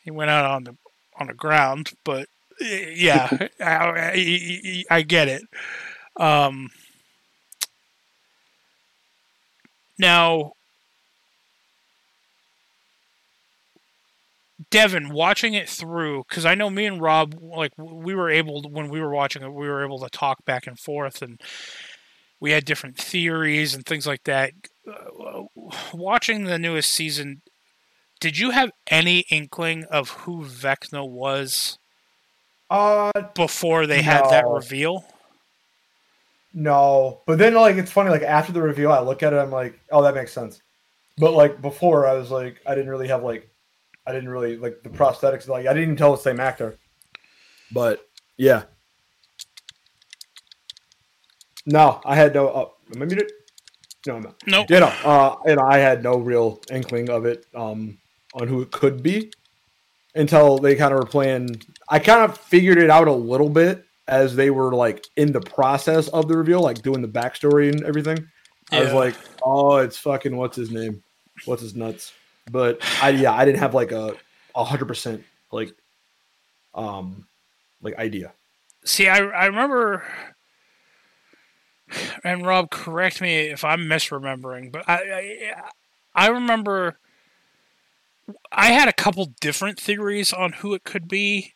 [0.05, 0.77] he went out on the
[1.19, 2.29] on the ground, but
[2.61, 3.29] yeah,
[3.61, 5.43] I, I, I get it.
[6.17, 6.71] Um,
[9.99, 10.53] now,
[14.71, 18.69] Devin, watching it through, because I know me and Rob, like we were able to,
[18.69, 21.41] when we were watching it, we were able to talk back and forth, and
[22.41, 24.53] we had different theories and things like that.
[24.87, 25.43] Uh,
[25.93, 27.43] watching the newest season,
[28.23, 31.77] did you have any inkling of who Vecna was
[32.71, 35.05] Uh before they had that reveal?
[36.55, 37.23] no.
[37.27, 39.81] But then like it's funny, like after the reveal I look at it, I'm like,
[39.91, 40.63] oh that makes sense.
[41.19, 43.51] But like before I was like I didn't really have like
[44.07, 46.79] I didn't really like the prosthetics, like I didn't even tell the same actor.
[47.73, 48.07] But
[48.37, 48.63] yeah.
[51.67, 53.33] No, I had no uh, am I muted?
[54.07, 54.37] No, I'm not.
[54.47, 54.71] Nope.
[54.71, 57.99] you know, uh, and I had no real inkling of it um,
[58.35, 59.33] on who it could be
[60.15, 61.63] until they kind of were playing.
[61.89, 65.41] I kind of figured it out a little bit as they were like in the
[65.41, 68.27] process of the reveal, like doing the backstory and everything.
[68.71, 71.03] I was like, oh, it's fucking what's his name,
[71.45, 72.13] what's his nuts.
[72.51, 74.15] But I yeah, I didn't have like a
[74.55, 75.73] a hundred percent like
[76.75, 77.27] um
[77.83, 78.33] like idea.
[78.85, 80.05] See, I I remember,
[82.25, 85.63] and Rob, correct me if I'm misremembering, but I I,
[86.15, 86.99] I remember
[88.51, 91.55] I had a couple different theories on who it could be.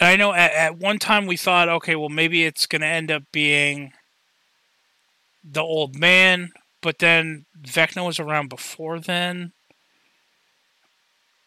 [0.00, 2.86] And I know at, at one time we thought, okay, well maybe it's going to
[2.86, 3.92] end up being
[5.44, 9.52] the old man, but then Vecna was around before then.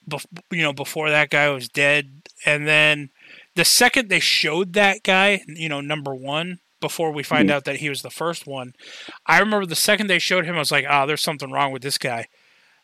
[0.09, 3.09] bef- you know, before that guy was dead, and then
[3.55, 7.53] the second they showed that guy, you know, number one, before we find Mhm.
[7.53, 8.73] out that he was the first one,
[9.27, 11.81] I remember the second they showed him, I was like, oh, there's something wrong with
[11.83, 12.27] this guy.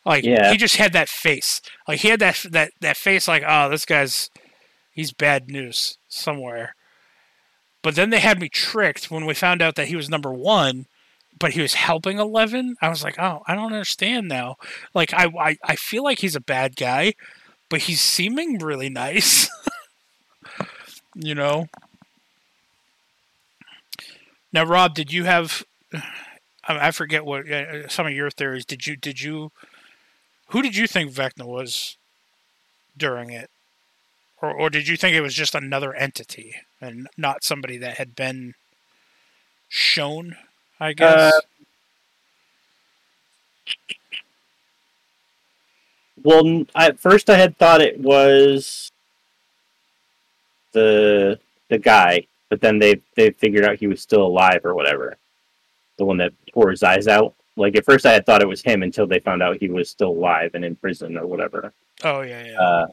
[0.06, 0.52] Like Yeah.
[0.52, 1.60] he just had that face.
[1.88, 3.28] Like he had that that that face.
[3.28, 4.30] Like oh, this guy's
[4.92, 6.74] he's bad news somewhere.
[7.82, 10.86] But then they had me tricked when we found out that he was number one,
[11.38, 12.76] but he was helping Eleven.
[12.80, 14.56] I was like, oh, I don't understand now.
[14.94, 17.14] Like I I, I feel like he's a bad guy,
[17.68, 19.50] but he's seeming really nice.
[21.16, 21.66] you know.
[24.52, 25.64] Now, Rob, did you have?
[26.68, 28.64] I forget what uh, some of your theories.
[28.64, 29.52] Did you did you
[30.48, 31.96] who did you think Vecna was
[32.96, 33.50] during it?
[34.40, 38.14] Or, or did you think it was just another entity and not somebody that had
[38.14, 38.54] been
[39.68, 40.36] shown,
[40.78, 41.32] I guess?
[41.32, 41.40] Uh,
[46.22, 48.90] Well, at first I had thought it was
[50.72, 55.16] the the guy, but then they they figured out he was still alive or whatever.
[55.98, 57.34] The one that tore his eyes out.
[57.56, 59.88] Like at first I had thought it was him until they found out he was
[59.88, 61.72] still alive and in prison or whatever.
[62.04, 62.60] oh, yeah, yeah.
[62.60, 62.86] Uh,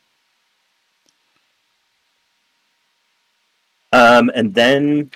[3.91, 5.11] um, and then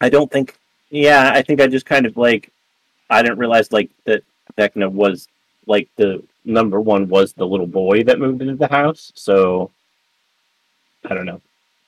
[0.00, 0.56] I don't think.
[0.90, 2.50] Yeah, I think I just kind of like
[3.10, 4.22] I didn't realize like that
[4.56, 5.26] Vecna was
[5.66, 9.10] like the number one was the little boy that moved into the house.
[9.16, 9.72] So
[11.04, 11.40] I don't know.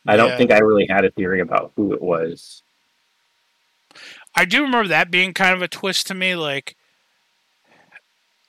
[0.06, 0.36] I don't Yeah.
[0.38, 2.62] think I really had a theory about who it was.
[4.34, 6.34] I do remember that being kind of a twist to me.
[6.34, 6.76] Like,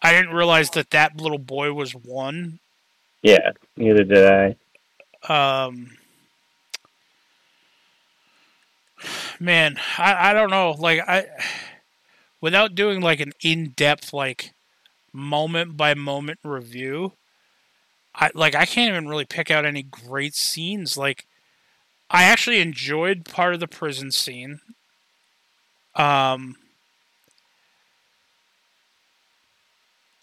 [0.01, 2.59] I didn't realize that that little boy was one.
[3.21, 4.55] Yeah, neither did I.
[5.27, 5.91] um
[9.39, 11.25] man I, I don't know like i
[12.41, 14.53] without doing like an in-depth like
[15.13, 17.13] moment by moment review
[18.15, 21.25] i like i can't even really pick out any great scenes like
[22.09, 24.59] i actually enjoyed part of the prison scene
[25.95, 26.55] um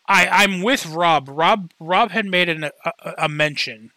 [0.09, 1.29] I, I'm with Rob.
[1.29, 2.71] Rob Rob had made an, a,
[3.19, 3.90] a- mention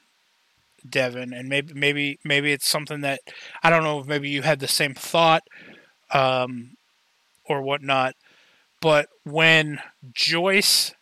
[0.88, 3.22] Devin, and maybe maybe maybe it's something that
[3.64, 5.44] I don't know if maybe you had the same thought,
[6.12, 6.78] um,
[7.46, 8.16] or whatnot.
[8.82, 9.80] But when
[10.14, 10.94] Joyce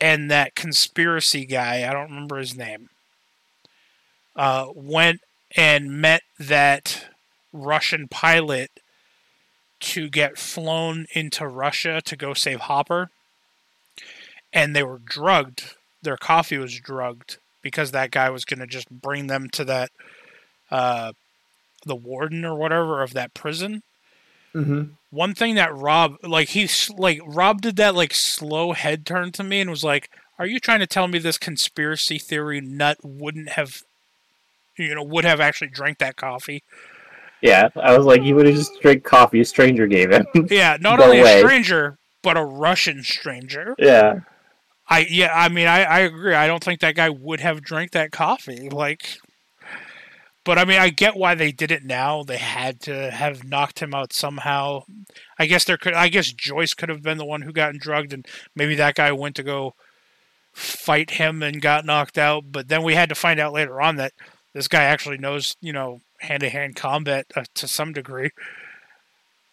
[0.00, 2.90] and that conspiracy guy, I don't remember his name,
[4.36, 5.20] uh, went
[5.56, 7.06] and met that
[7.52, 8.70] Russian pilot
[9.80, 13.10] to get flown into Russia to go save Hopper,
[14.52, 15.76] and they were drugged.
[16.02, 19.90] Their coffee was drugged because that guy was going to just bring them to that
[20.70, 21.12] uh
[21.86, 23.82] the warden or whatever of that prison
[24.54, 29.32] hmm one thing that rob like he's like rob did that like slow head turn
[29.32, 32.98] to me and was like are you trying to tell me this conspiracy theory nut
[33.02, 33.82] wouldn't have
[34.76, 36.62] you know would have actually drank that coffee
[37.40, 40.26] Yeah, I was like, he would have just drank coffee a stranger gave him.
[40.50, 41.38] yeah not No only way.
[41.38, 44.20] a stranger but a russian stranger yeah,
[44.88, 46.34] I yeah, I mean I, I agree.
[46.34, 48.68] I don't think that guy would have drank that coffee.
[48.70, 49.18] Like
[50.44, 52.22] but I mean I get why they did it now.
[52.22, 54.84] They had to have knocked him out somehow.
[55.38, 58.12] I guess there could I guess Joyce could have been the one who got drugged
[58.12, 59.74] and maybe that guy went to go
[60.58, 63.96] fight him and got knocked out, but then we had to find out later on
[63.96, 64.12] that
[64.54, 68.30] this guy actually knows, you know, hand-to-hand combat uh, to some degree.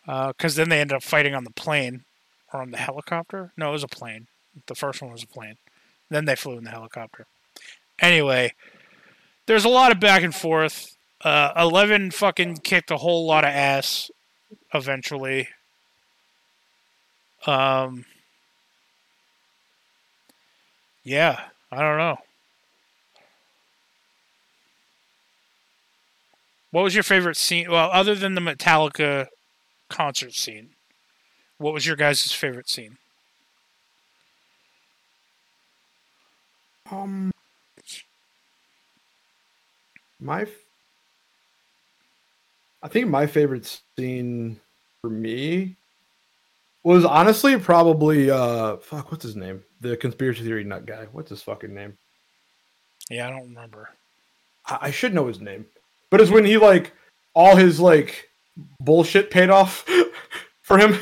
[0.06, 2.06] Because then they ended up fighting on the plane
[2.54, 3.52] or on the helicopter.
[3.58, 4.28] No, it was a plane.
[4.68, 5.58] The first one was a plane.
[6.10, 7.28] Then they flew in the helicopter.
[8.00, 8.54] Anyway,
[9.46, 10.96] there's a lot of back and forth.
[11.22, 14.12] Uh, Eleven fucking kicked a whole lot of ass
[14.74, 15.50] eventually.
[17.48, 18.06] Um,
[21.04, 22.18] yeah, I don't know.
[26.72, 27.72] What was your favorite scene?
[27.72, 29.28] Well, other than the Metallica
[29.90, 30.72] concert scene,
[31.58, 32.98] what was your guys' favorite scene?
[36.92, 37.32] Um,
[40.20, 40.46] my,
[42.84, 44.60] I think my favorite scene
[45.02, 45.76] for me
[46.84, 49.64] was honestly probably uh, fuck, what's his name?
[49.82, 51.08] The conspiracy theory nut guy.
[51.12, 51.98] What's his fucking name?
[53.10, 53.90] Yeah, I don't remember.
[54.68, 55.66] I, I should know his name,
[56.10, 56.94] but it's when he like
[57.34, 58.30] all his like
[58.80, 59.86] bullshit paid off
[60.62, 61.00] for him,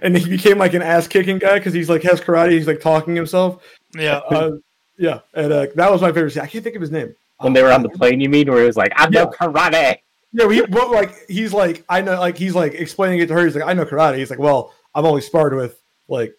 [0.00, 2.52] and he became like an ass kicking guy because he's like has karate.
[2.52, 3.62] He's like talking himself.
[3.94, 4.52] Yeah, Uh,
[4.98, 6.42] yeah, and uh, that was my favorite scene.
[6.42, 7.14] I can't think of his name.
[7.38, 9.46] when they were on the plane, you mean, where he was like, I know Yeah.
[9.48, 9.98] karate.
[10.32, 13.44] Yeah, he, but like he's like I know, like he's like explaining it to her.
[13.46, 14.18] He's like, I know karate.
[14.18, 15.78] He's like, well, I've only sparred with
[16.08, 16.34] like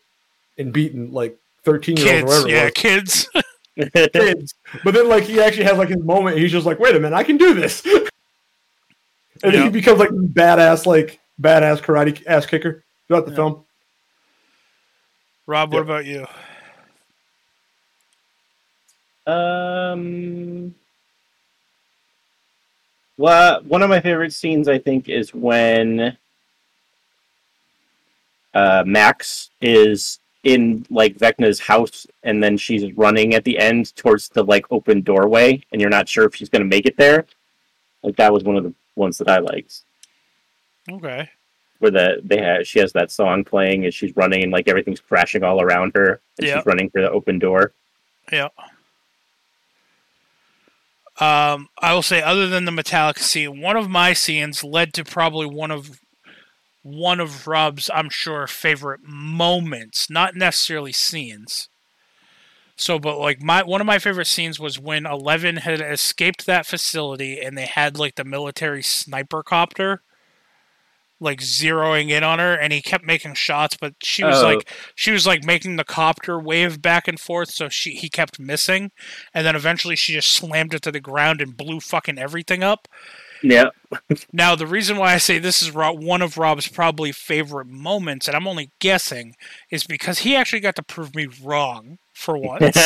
[0.60, 2.46] and beaten like thirteen year olds or kids.
[2.46, 2.74] it Yeah, was.
[2.76, 3.30] kids.
[4.14, 4.54] kids.
[4.84, 6.38] But then like he actually has like his moment.
[6.38, 7.84] He's just like, wait a minute, I can do this.
[9.44, 9.64] and Yeah.
[9.64, 13.36] he becomes like badass, like badass karate ass kicker throughout the Yeah.
[13.38, 13.66] film.
[15.48, 15.86] Rob, what Yep.
[15.86, 16.28] about you?
[19.30, 20.76] Um.
[23.18, 26.16] Well, one of my favorite scenes, I think, is when
[28.54, 34.30] uh, Max is in like Vecna's house, and then she's running at the end towards
[34.30, 37.26] the like open doorway, and you're not sure if she's going to make it there.
[38.04, 39.82] Like that was one of the ones that I liked,
[40.90, 41.30] Okay.
[41.80, 45.02] where the they have she has that song playing, and she's running, and like everything's
[45.02, 46.56] crashing all around her, and Yeah.
[46.60, 47.74] she's running for the open door.
[48.32, 48.48] Yeah.
[51.20, 55.04] Um, I will say, other than the Metallica scene, one of my scenes led to
[55.04, 56.00] probably one of
[56.82, 61.68] one of Rob's, I'm sure, favorite moments, not necessarily scenes.
[62.78, 66.66] So, but like my one of my favorite scenes was when Eleven had escaped that
[66.66, 70.02] facility and they had like the military sniper copter,
[71.20, 74.46] like zeroing in on her, and he kept making shots, but she was Oh.
[74.46, 78.40] like she was like making the copter wave back and forth, so she he kept
[78.40, 78.92] missing,
[79.34, 82.88] and then eventually she just slammed it to the ground and blew fucking everything up.
[83.42, 83.70] Yeah,
[84.34, 88.36] Now, the reason why I say this is one of Rob's probably favorite moments, and
[88.36, 89.36] I'm only guessing,
[89.70, 92.78] is because he actually got to prove me wrong for once.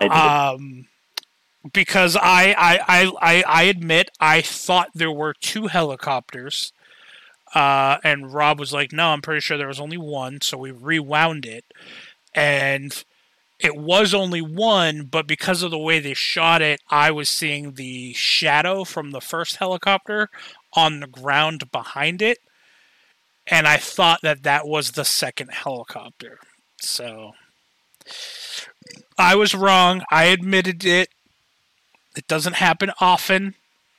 [0.00, 0.86] Um,
[1.72, 6.72] because I, I, I, I, I admit I thought there were two helicopters,
[7.54, 10.70] uh, and Rob was like, "No, I'm pretty sure there was only one." So we
[10.70, 11.64] rewound it,
[12.34, 13.04] and
[13.58, 15.04] it was only one.
[15.04, 19.20] But because of the way they shot it, I was seeing the shadow from the
[19.20, 20.28] first helicopter
[20.74, 22.38] on the ground behind it,
[23.46, 26.38] and I thought that that was the second helicopter.
[26.80, 27.32] So
[29.18, 30.02] I was wrong.
[30.10, 31.08] I admitted it.
[32.16, 33.54] It doesn't happen often.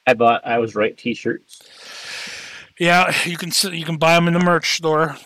[0.07, 1.61] I bought I was right T-shirts.
[2.79, 5.17] Yeah, you can you can buy them in the merch store.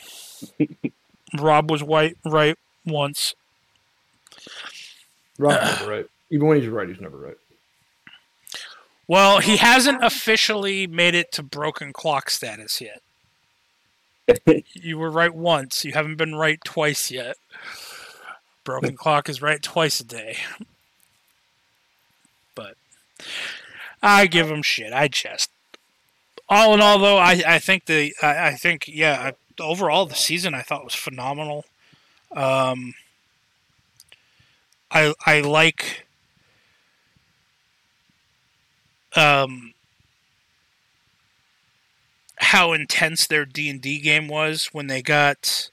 [1.39, 3.34] Rob was white right once.
[5.38, 6.06] Rob's never right.
[6.30, 7.38] Even when he's right, he's never right.
[9.08, 13.02] Well, he hasn't officially made it to broken clock status yet.
[14.74, 15.84] you were right once.
[15.84, 17.38] You haven't been right twice yet.
[18.64, 20.38] Broken clock is right twice a day.
[22.54, 22.76] But
[24.04, 24.93] I give him shit.
[24.93, 25.50] I just
[26.50, 29.32] all in all, though, I, I think the I, I think yeah.
[29.32, 31.66] I, overall, the season I thought was phenomenal.
[32.36, 32.93] Um,
[34.91, 36.06] I I like
[39.16, 39.74] um
[42.38, 45.70] how intense their D and D game was when they got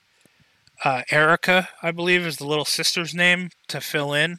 [0.84, 4.38] uh, Erica, I believe is the little sister's name, to fill in,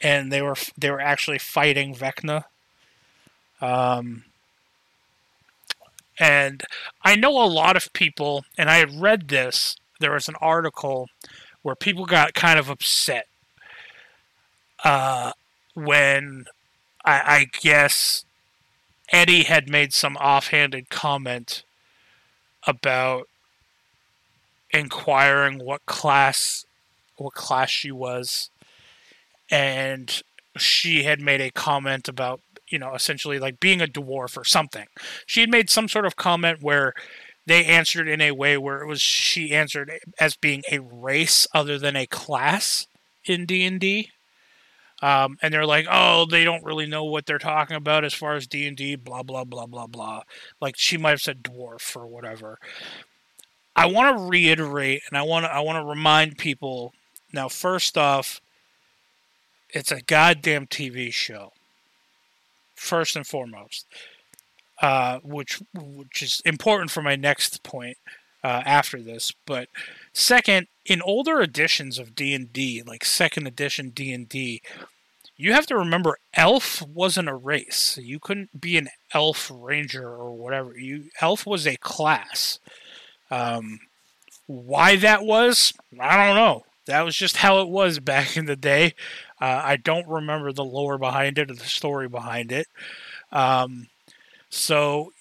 [0.00, 2.44] and they were they were actually fighting Vecna.
[3.60, 4.24] Um,
[6.18, 6.62] and
[7.02, 9.76] I know a lot of people, and I had read this.
[10.00, 11.08] There was an article
[11.62, 13.26] where people got kind of upset
[14.84, 15.32] uh,
[15.74, 16.44] when
[17.04, 18.24] I, I guess
[19.12, 21.64] Eddie had made some offhanded comment
[22.66, 23.28] about
[24.70, 26.64] inquiring what class
[27.16, 28.50] what class she was
[29.48, 30.22] and
[30.56, 32.40] she had made a comment about
[32.74, 34.86] you know essentially like being a dwarf or something
[35.24, 36.92] she had made some sort of comment where
[37.46, 41.78] they answered in a way where it was she answered as being a race other
[41.78, 42.88] than a class
[43.24, 44.10] in D&D
[45.02, 48.36] um, and they're like, oh, they don't really know what they're talking about as far
[48.36, 50.22] as D and D, blah blah blah blah blah.
[50.62, 52.58] Like she might have said dwarf or whatever.
[53.76, 56.94] I want to reiterate, and I want I want to remind people.
[57.34, 58.40] Now, first off,
[59.68, 61.52] it's a goddamn TV show.
[62.74, 63.86] First and foremost,
[64.82, 67.96] uh, which which is important for my next point
[68.42, 69.32] uh, after this.
[69.46, 69.68] But
[70.12, 74.60] second, in older editions of D and D, like second edition D and D,
[75.36, 77.98] you have to remember elf wasn't a race.
[78.00, 80.78] You couldn't be an elf ranger or whatever.
[80.78, 82.58] You elf was a class.
[83.30, 83.80] Um,
[84.46, 86.64] why that was, I don't know.
[86.86, 88.94] That was just how it was back in the day.
[89.44, 92.66] Uh, I don't remember the lore behind it or the story behind it.
[93.30, 93.88] Um,
[94.48, 95.12] so,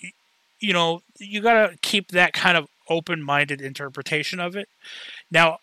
[0.62, 4.70] you know, you got to keep that kind of open minded interpretation of it.
[5.30, 5.58] Now,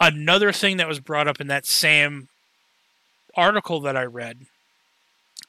[0.00, 2.28] another thing that was brought up in that same
[3.36, 4.46] article that I read,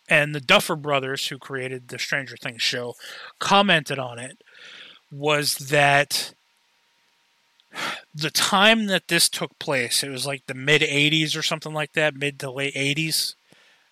[0.09, 2.95] and the Duffer Brothers, who created the Stranger Things show,
[3.39, 4.37] commented on it,
[5.09, 6.33] was that
[8.13, 11.93] the time that this took place, it was like the mid 80s or something like
[11.93, 13.35] that, mid to late 80s,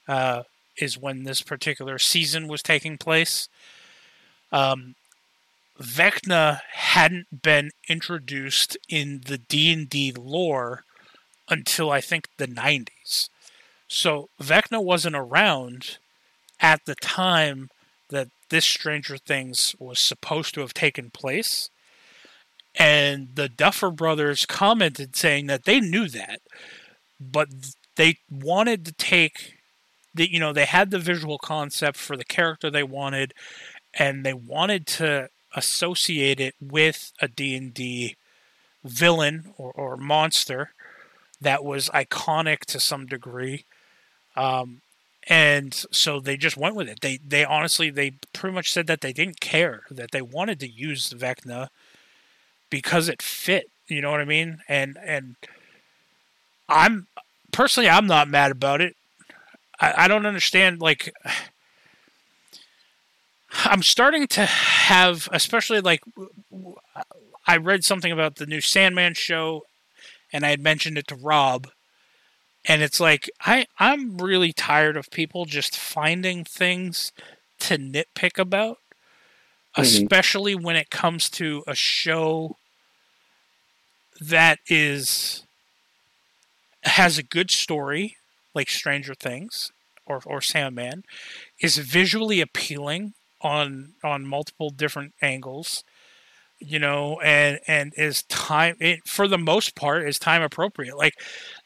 [0.07, 0.43] uh,
[0.77, 3.49] is when this particular season was taking place.
[4.51, 4.95] Um,
[5.81, 10.83] Vecna hadn't been introduced in the D&D lore
[11.49, 13.29] until I think the 90s.
[13.87, 15.97] So Vecna wasn't around
[16.59, 17.69] at the time
[18.09, 21.69] that this Stranger Things was supposed to have taken place.
[22.77, 26.41] And the Duffer brothers commented saying that they knew that,
[27.19, 27.49] but
[27.95, 29.55] they wanted to take
[30.13, 33.33] the you know, they had the visual concept for the character they wanted
[33.93, 38.15] and they wanted to associate it with a D&D
[38.83, 40.71] villain or, or monster
[41.41, 43.65] that was iconic to some degree.
[44.35, 44.81] Um,
[45.27, 47.01] and so they just went with it.
[47.01, 50.69] They they honestly they pretty much said that they didn't care that they wanted to
[50.69, 51.67] use Vecna
[52.69, 53.69] because it fit.
[53.87, 54.59] You know what I mean?
[54.67, 55.35] And and
[56.67, 57.07] I'm
[57.51, 58.95] personally I'm not mad about it.
[59.79, 61.13] I, I don't understand like
[63.63, 66.01] I'm starting to have especially like
[67.47, 69.63] I read something about the new Sandman show
[70.33, 71.67] and I had mentioned it to Rob
[72.67, 77.13] and it's like I I'm really tired of people just finding things
[77.59, 78.79] to nitpick about,
[79.77, 79.83] Mhm.
[79.83, 82.57] especially when it comes to a show
[84.19, 85.43] that is
[86.83, 88.17] has a good story
[88.53, 89.71] like Stranger Things
[90.05, 91.03] or or Sandman
[91.61, 95.83] is visually appealing on on multiple different angles
[96.59, 101.13] you know and and is time it, for the most part is time appropriate like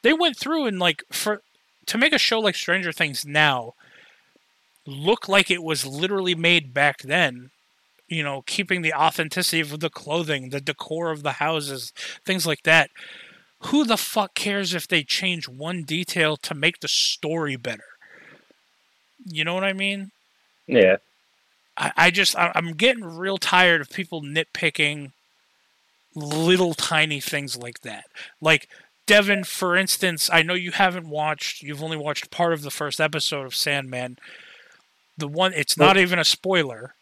[0.03, 1.41] they went through and like for
[1.87, 3.73] to make a show like stranger things now
[4.85, 7.51] look like it was literally made back then
[8.11, 11.93] you know keeping the authenticity of the clothing the decor of the houses
[12.25, 12.89] things like that
[13.65, 17.83] who the fuck cares if they change one detail to make the story better
[19.25, 20.11] you know what i mean
[20.67, 20.97] Yeah.
[21.77, 25.11] I, I just I, I'm getting real tired of people nitpicking
[26.15, 28.05] little tiny things like that.
[28.41, 28.67] Like
[29.07, 31.63] Devin, for instance, I know you haven't watched.
[31.63, 34.17] You've only watched part of the first episode of Sandman.
[35.17, 36.93] The one it's not even a spoiler.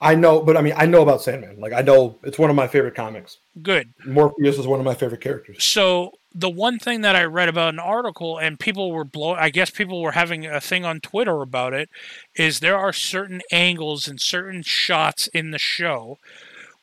[0.00, 1.60] I know, but I mean, I know about Sandman.
[1.60, 3.38] Like, I know it's one of my favorite comics.
[3.62, 3.92] Good.
[4.06, 5.62] Morpheus is one of my favorite characters.
[5.62, 9.50] So the one thing that I read about an article and people were blow I
[9.50, 11.90] guess people were having a thing on Twitter about it
[12.36, 16.18] is there are certain angles and certain shots in the show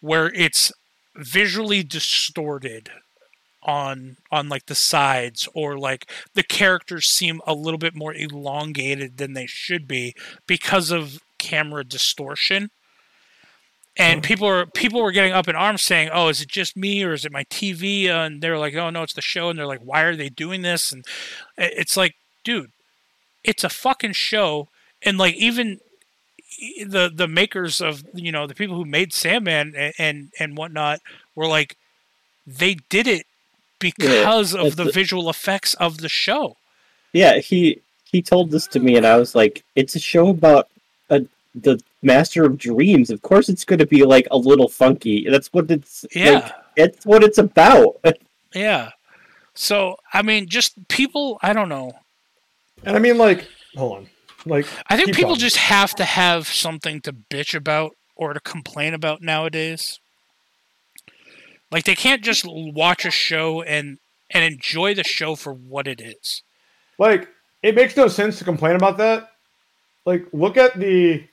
[0.02, 0.72] where it's
[1.16, 2.92] visually distorted
[3.64, 9.18] on on like the sides or like the characters seem a little bit more elongated
[9.18, 10.14] than they should be
[10.46, 12.70] because of camera distortion
[13.98, 17.04] and people are people were getting up in arms saying, "Oh, is it just me
[17.04, 19.58] or is it my TV?" Uh, and they're like, "Oh no, it's the show." And
[19.58, 21.06] they're like, "Why are they doing this?" And
[21.58, 22.72] it's like, dude,
[23.44, 24.68] it's a fucking show.
[25.04, 25.80] And like even
[26.86, 31.00] the the makers of you know the people who made Sandman and and, and whatnot
[31.36, 31.76] were like,
[32.46, 33.26] they did it
[33.80, 36.58] because of the the- visual effects of the show.
[37.14, 37.82] Yeah, he
[38.12, 40.70] he told this to me, and I was like, "It's a show about
[41.10, 41.26] a,
[41.56, 43.10] the Master of Dreams.
[43.10, 45.28] Of course, it's going to be like a little funky.
[45.30, 46.06] That's what it's.
[46.14, 46.32] Yeah.
[46.32, 47.98] like, it's what it's about."
[48.56, 48.92] Yeah.
[49.54, 51.38] So I mean, just people.
[51.44, 51.92] I don't know.
[52.84, 54.10] And I mean, like, hold on.
[54.46, 55.38] Like, I think people on.
[55.40, 60.00] just have to have something to bitch about or to complain about nowadays.
[61.72, 66.02] Like they can't just watch a show and and enjoy the show for what it
[66.02, 66.44] is.
[66.98, 67.28] like,
[67.64, 69.32] it makes no sense to complain about that.
[70.06, 71.24] Like, look at the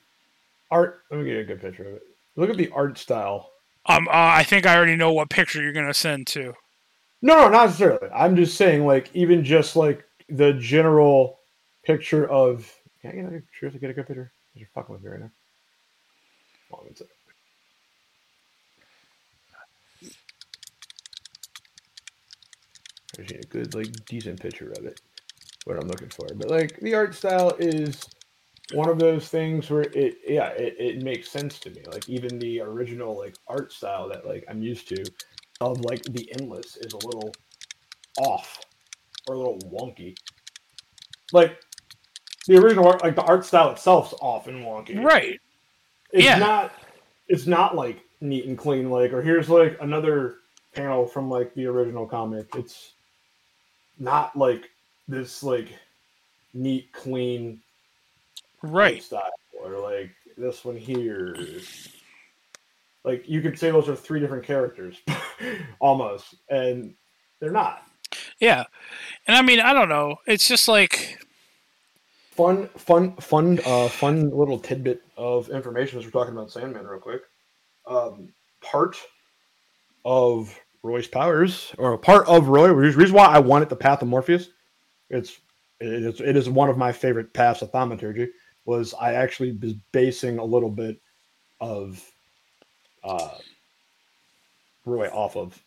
[0.75, 1.03] art.
[1.09, 2.03] Let me get a good picture of it.
[2.35, 3.49] Look at the art style.
[3.85, 6.53] Um, uh, I think I already know what picture you're gonna send to.
[7.21, 8.09] No, no, not necessarily.
[8.13, 11.39] I'm just saying, like, even just like the general
[11.83, 12.71] picture of.
[13.01, 14.31] Can I get a, seriously get a good picture?
[14.53, 15.31] You're fucking with me right now.
[16.71, 17.11] Hold on one second.
[23.17, 24.99] I just need a good, like, decent picture of it.
[25.65, 28.07] What I'm looking for, but like the art style is
[28.73, 31.83] one of those things where it, yeah, it, it makes sense to me.
[31.91, 35.11] Like even the original like art style that like I'm used to
[35.61, 37.31] of like the endless is a little
[38.17, 38.61] off
[39.27, 40.15] or a little wonky.
[41.31, 41.59] Like
[42.47, 45.03] the original art, like the art style itself's off and wonky.
[45.03, 45.39] Right.
[46.11, 46.35] It's Yeah.
[46.35, 46.73] not.
[47.27, 48.89] It's not like neat and clean.
[48.89, 50.37] Like, or here's like another
[50.75, 52.47] panel from like the original comic.
[52.55, 52.93] It's
[53.99, 54.69] not like
[55.07, 55.69] this like
[56.53, 57.61] neat, clean
[58.71, 59.03] Right.
[59.03, 61.35] style, or like this one here.
[63.03, 65.01] Like you could say those are three different characters,
[65.79, 66.95] almost, and
[67.39, 67.83] they're not.
[68.39, 68.63] Yeah,
[69.27, 70.17] and I mean, I don't know.
[70.25, 71.19] It's just like
[72.35, 76.99] Fun, fun, fun, uh, fun little tidbit of information as we're talking about Sandman, real
[76.99, 77.21] quick.
[77.87, 78.97] Um, part
[80.03, 80.53] of
[80.83, 84.49] Roy's powers, or a part of Roy, reason why I wanted the Path of Morpheus,
[85.09, 85.39] it's
[85.79, 88.27] it is it is one of my favorite paths of thaumaturgy.
[88.65, 90.99] Was I actually was basing a little bit
[91.61, 92.03] of
[93.03, 93.37] uh,
[94.85, 95.61] Roy off of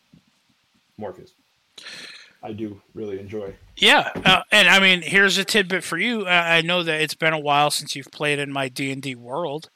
[0.97, 1.33] Morpheus.
[2.43, 3.55] I do really enjoy.
[3.77, 6.27] Yeah, uh, and I mean, here's a tidbit for you.
[6.27, 9.15] I know that it's been a while since you've played in my D and D
[9.15, 9.71] world.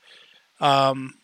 [0.61, 1.15] Um,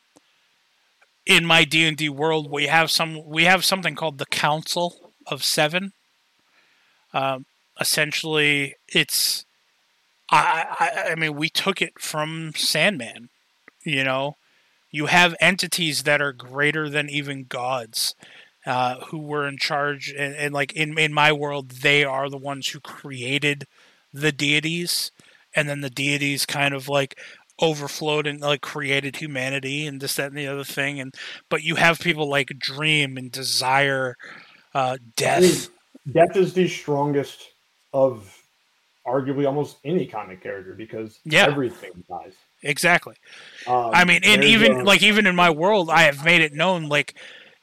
[1.27, 5.13] in my D and D world, we have some we have something called the Council
[5.27, 5.93] of Seven.
[7.13, 7.47] Um,
[7.81, 9.45] essentially, it's
[10.31, 13.31] I, I I mean, we took it from Sandman.
[13.85, 14.37] You know,
[14.91, 18.15] you have entities that are greater than even gods
[18.67, 22.37] uh, who were in charge and, and like in, in my world they are the
[22.37, 23.67] ones who created
[24.13, 25.11] the deities
[25.55, 27.19] and then the deities kind of like
[27.61, 31.15] overflowed and like created humanity and this that and the other thing and
[31.49, 34.17] but you have people like dream and desire
[34.75, 35.71] uh death
[36.13, 37.53] death is the strongest
[37.93, 38.38] of
[39.09, 41.47] arguably almost any comic character because Yeah.
[41.47, 43.15] everything dies exactly
[43.67, 46.53] um, I mean, and even a- like even in my world, I have made it
[46.55, 46.89] known.
[46.89, 47.15] Like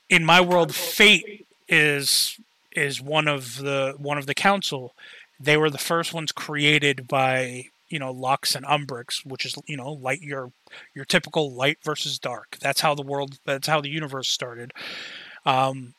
[0.10, 2.40] in my world, fate is
[2.76, 4.94] is one of the one of the council.
[5.40, 9.78] They were the first ones created by you know Lux and Umbrix, which is you
[9.78, 10.52] know light your
[10.94, 12.58] your typical light versus dark.
[12.62, 13.40] That's how the world.
[13.46, 14.72] That's how the universe started.
[15.46, 15.95] Um,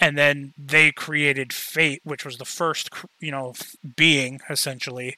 [0.00, 2.90] and then they created fate, which was the first
[3.20, 3.54] you know
[3.96, 5.16] being essentially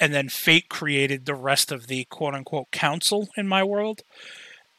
[0.00, 4.02] and then fate created the rest of the quote unquote council in my world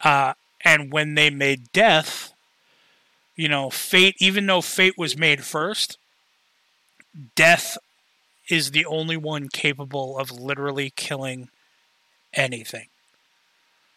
[0.04, 0.34] uh,
[0.64, 2.34] and when they made death
[3.36, 5.98] you know fate even though fate was made first
[7.36, 7.78] death
[8.50, 11.50] is the only one capable of literally killing
[12.34, 12.90] anything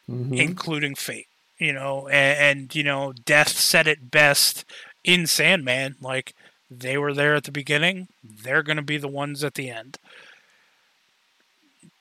[0.09, 0.37] Mhm.
[0.37, 1.27] including fate
[1.59, 4.65] you know and, and you know death said it best
[5.07, 6.35] in sandman like
[6.71, 9.99] they were there at the beginning they're going to be the ones at the end.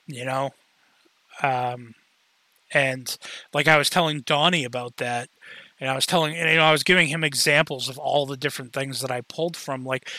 [0.08, 0.50] You know?
[1.42, 1.94] Um
[2.74, 3.18] and
[3.54, 5.30] like i was telling donnie about that
[5.80, 8.36] and i was telling and, you know i was giving him examples of all the
[8.36, 10.10] different things that i pulled from like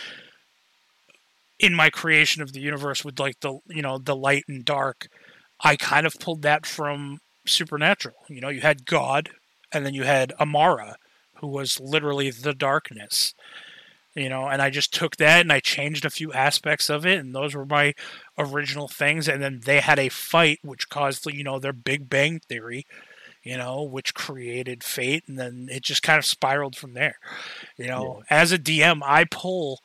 [1.58, 5.08] in my creation of the universe with like the you know the light and dark
[5.60, 8.16] i kind of pulled that from supernatural.
[8.28, 9.30] You know you had god
[9.72, 10.96] and then you had amara
[11.36, 13.34] who was literally the darkness
[14.16, 17.18] you know and i just took that and i changed a few aspects of it
[17.18, 17.94] and those were my
[18.38, 22.40] original things and then they had a fight which caused you know their big bang
[22.40, 22.86] theory
[23.42, 27.18] you know which created fate and then it just kind of spiraled from there
[27.76, 28.22] you know.
[28.28, 29.80] As a dm i pull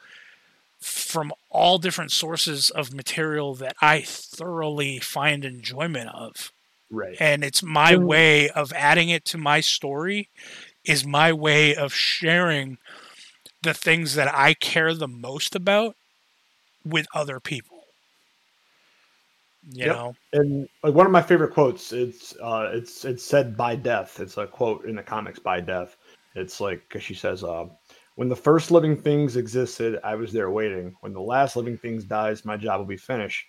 [0.79, 6.51] from all different sources of material that i thoroughly find enjoyment of
[6.89, 7.17] right.
[7.19, 10.29] and it's my way of adding it to my story
[10.85, 12.77] is my way of sharing
[13.61, 15.95] the things that I care the most about
[16.83, 17.83] with other people.
[19.63, 19.91] You Yep.
[19.91, 24.19] know, and like one of my favorite quotes it's uh it's it's said by death.
[24.19, 25.97] It's a quote in the comics by death.
[26.35, 27.65] It's like because she says uh
[28.15, 30.93] when the first living things existed i was there waiting.
[31.01, 33.45] When the last living things dies my job will be finished.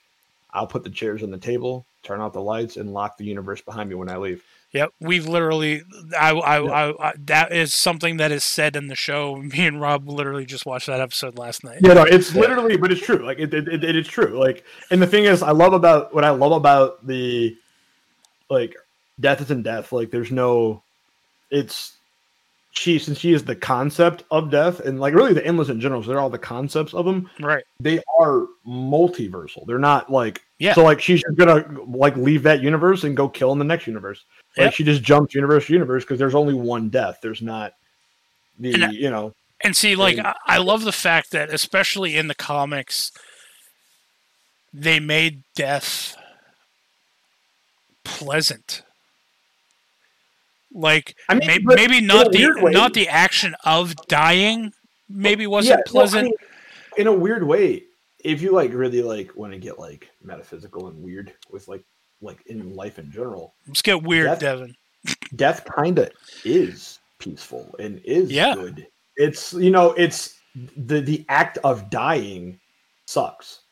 [0.55, 3.61] I'll put the chairs on the table turn out the lights and lock the universe
[3.63, 4.93] behind me when i leave yep.
[5.01, 5.83] We've literally,
[6.19, 9.37] I, I, I, I, that is something that is said in the show.
[9.55, 11.79] Me and Rob literally just watched that episode last night.
[11.81, 13.25] Yeah, no, it's literally, but it's true.
[13.25, 14.39] Like it, it, it, it is true.
[14.39, 17.57] Like, and the thing is, I love about what I love about the,
[18.51, 18.75] like,
[19.21, 19.93] death isn't death.
[19.93, 20.83] Like, there's no,
[21.51, 21.97] it's
[22.73, 26.03] she since she is the concept of death, and like really the endless in general.
[26.03, 27.31] So they're all the concepts of them.
[27.39, 27.65] Right.
[27.79, 29.67] They are multiversal.
[29.67, 30.75] They're not like Yeah.
[30.75, 33.89] So like she's just gonna like leave that universe and go kill in the next
[33.89, 34.25] universe.
[34.57, 34.75] Like Yep.
[34.75, 37.19] she just jumps universe to universe because there's only one death.
[37.21, 37.73] There's not
[38.61, 39.35] the I- you know
[39.65, 43.11] And see, like, I, love the fact that, especially in the comics,
[44.75, 46.17] they made death
[48.05, 48.83] pleasant.
[50.73, 54.73] Like, I mean, may, but maybe not the way- not the action of dying.
[55.09, 56.25] Maybe wasn't Yeah, well, I pleasant.
[56.25, 56.35] mean,
[56.99, 57.85] in a weird way,
[58.25, 61.85] if you like really like want to get like metaphysical and weird with like
[62.21, 64.75] like in life in general, Let's get weird, Death- Devin.
[65.37, 66.11] death kind of
[66.45, 68.55] is peaceful and is Yeah.
[68.55, 68.87] good.
[69.17, 70.39] It's you know it's
[70.77, 72.61] the the act of dying
[73.07, 73.63] sucks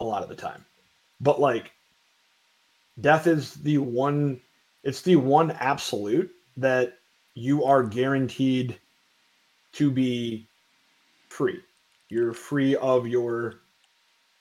[0.00, 0.64] a lot of the time,
[1.20, 1.72] but like
[3.00, 4.40] death is the one
[4.84, 6.94] it's the one absolute that
[7.34, 8.78] you are guaranteed
[9.72, 10.48] to be
[11.28, 11.60] free.
[12.08, 13.60] You're free of your,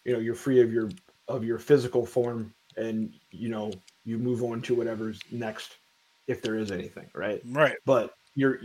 [0.08, 0.90] you know, you're free of your
[1.28, 3.72] of your physical form, and you know
[4.06, 5.76] you move on to whatever's next,
[6.28, 7.42] if there is anything, right?
[7.46, 7.76] Right.
[7.86, 8.60] But you're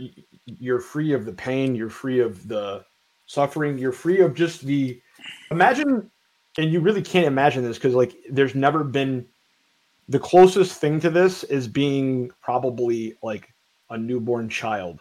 [0.45, 1.75] you're free of the pain.
[1.75, 2.85] You're free of the
[3.25, 3.77] suffering.
[3.77, 4.99] You're free of just the
[5.51, 6.09] imagine,
[6.57, 9.27] and you really can't imagine this because like there's never been
[10.09, 13.53] the closest thing to this is being probably like
[13.89, 14.99] a newborn child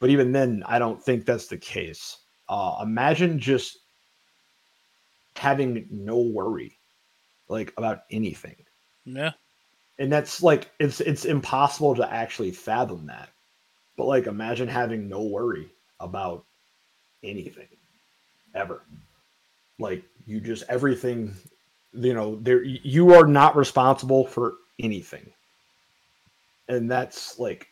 [0.00, 2.18] but even then i don't think that's the case
[2.48, 3.78] uh imagine just
[5.36, 6.78] having no worry
[7.48, 8.56] like about anything.
[9.04, 9.32] Yeah.
[9.98, 13.28] and that's like it's it's impossible to actually fathom that.
[13.96, 15.70] But like imagine having no worry
[16.00, 16.44] about
[17.22, 17.68] anything
[18.54, 18.82] ever.
[19.78, 21.34] Like you just everything
[21.92, 25.30] you know there you are not responsible for anything.
[26.68, 27.68] And that's like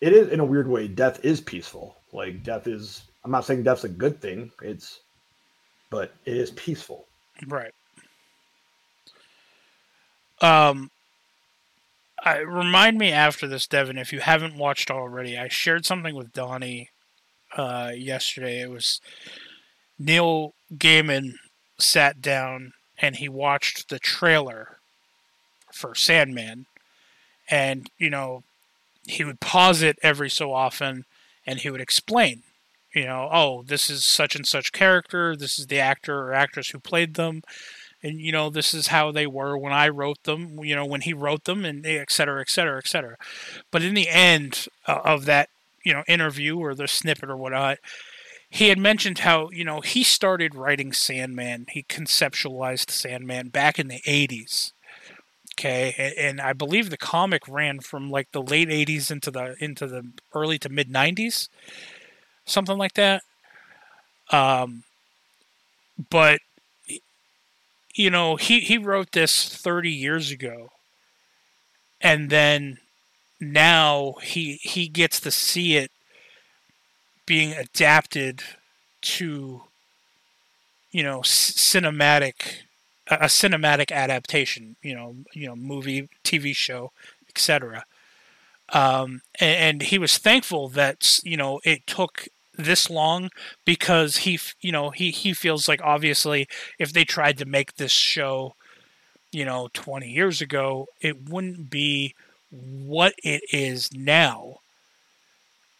[0.00, 1.96] it is in a weird way death is peaceful.
[2.12, 4.50] Like death is i'm not saying death's a good thing.
[4.62, 5.00] It's
[5.92, 7.06] but it is peaceful
[7.46, 7.72] Right.
[10.40, 10.90] Um,
[12.24, 16.32] I remind me after this, Devin, if you haven't watched already, I shared something with
[16.32, 16.90] Donnie
[17.56, 18.60] uh, yesterday.
[18.60, 19.00] It was
[19.98, 21.34] Neil Gaiman
[21.78, 24.78] sat down and he watched the trailer
[25.72, 26.66] for Sandman,
[27.50, 28.44] and you know,
[29.06, 31.06] he would pause it every so often,
[31.46, 32.42] and he would explain
[32.94, 36.70] you know, oh, this is such and such character, this is the actor or actress
[36.70, 37.42] who played them,
[38.02, 41.02] and you know, this is how they were when I wrote them, you know, when
[41.02, 43.16] he wrote them, and et cetera, et cetera, et cetera.
[43.70, 45.48] But in the end uh, of that,
[45.84, 47.78] you know, interview or the snippet or whatnot,
[48.50, 53.88] he had mentioned how, you know, he started writing Sandman, he conceptualized Sandman back in
[53.88, 54.72] the 80s.
[55.58, 59.54] Okay, and, and I believe the comic ran from like the late '80s into the
[59.62, 61.48] into the early to mid '90s
[62.44, 63.22] something like that.
[64.30, 64.84] Um,
[66.10, 66.40] but
[67.94, 70.70] you know, he he wrote this 30 years ago,
[72.00, 72.78] and then
[73.40, 75.90] now he he gets to see it
[77.26, 78.42] being adapted
[79.02, 79.62] to
[80.90, 82.62] you know cinematic
[83.08, 86.92] a cinematic adaptation you know you know movie tv show
[87.28, 87.84] etc
[88.72, 93.30] um, and, and he was thankful that you know it took this long
[93.64, 96.46] because he you know he he feels like obviously
[96.78, 98.54] if they tried to make this show
[99.30, 102.14] you know 20 years ago it wouldn't be
[102.50, 104.56] what it is now.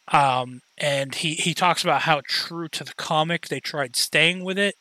[0.08, 4.58] Um and he he talks about how true to the comic they tried staying with
[4.58, 4.74] it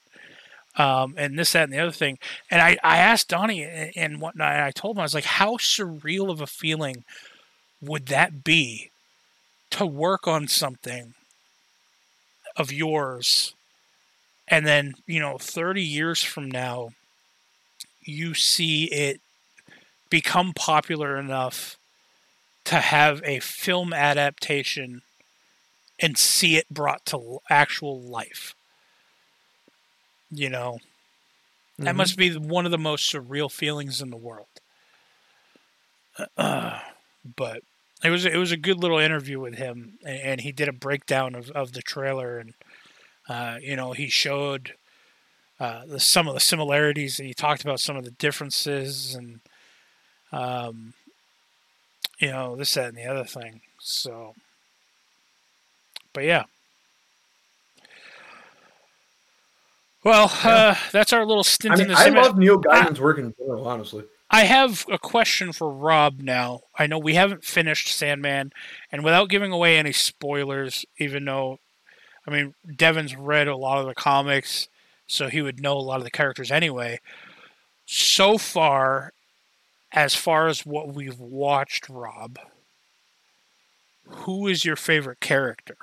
[0.78, 2.18] um and this that and the other thing.
[2.50, 5.58] And i i asked donnie and, whatnot and i told him i was like how
[5.58, 7.04] surreal of a feeling
[7.82, 8.92] would that be
[9.72, 11.14] to work on something
[12.56, 13.56] of yours?
[14.48, 16.90] And then you know 30 years from now
[18.02, 19.22] you see it
[20.10, 21.78] become popular enough
[22.66, 25.02] to have a film adaptation
[26.00, 28.56] and see it brought to actual life.
[30.32, 30.80] You know?
[31.82, 31.96] That Mhm.
[31.96, 34.48] must be one of the most surreal feelings in the world.
[36.38, 36.80] Uh,
[37.36, 37.64] but
[38.04, 40.74] it was it was a good little interview with him, and, and he did a
[40.74, 42.54] breakdown of, of the trailer, and
[43.30, 44.74] uh, you know he showed
[45.60, 49.40] uh, the, some of the similarities, and he talked about some of the differences, and
[50.32, 50.94] um,
[52.20, 53.62] you know this that and the other thing.
[53.80, 54.34] So,
[56.14, 56.44] but yeah.
[60.04, 63.36] Well, uh, that's our little stint i in the i love neil gaiman's work in
[63.38, 64.04] general honestly
[64.34, 66.62] I have a question for Rob now.
[66.80, 68.54] I know we haven't finished Sandman,
[68.90, 71.60] and without giving away any spoilers, even though,
[72.26, 74.70] I mean, Devin's read a lot of the comics,
[75.06, 77.02] so he would know a lot of the characters anyway.
[77.86, 79.12] So far,
[79.92, 82.40] as far as what we've watched, Rob,
[84.06, 85.76] who is your favorite character?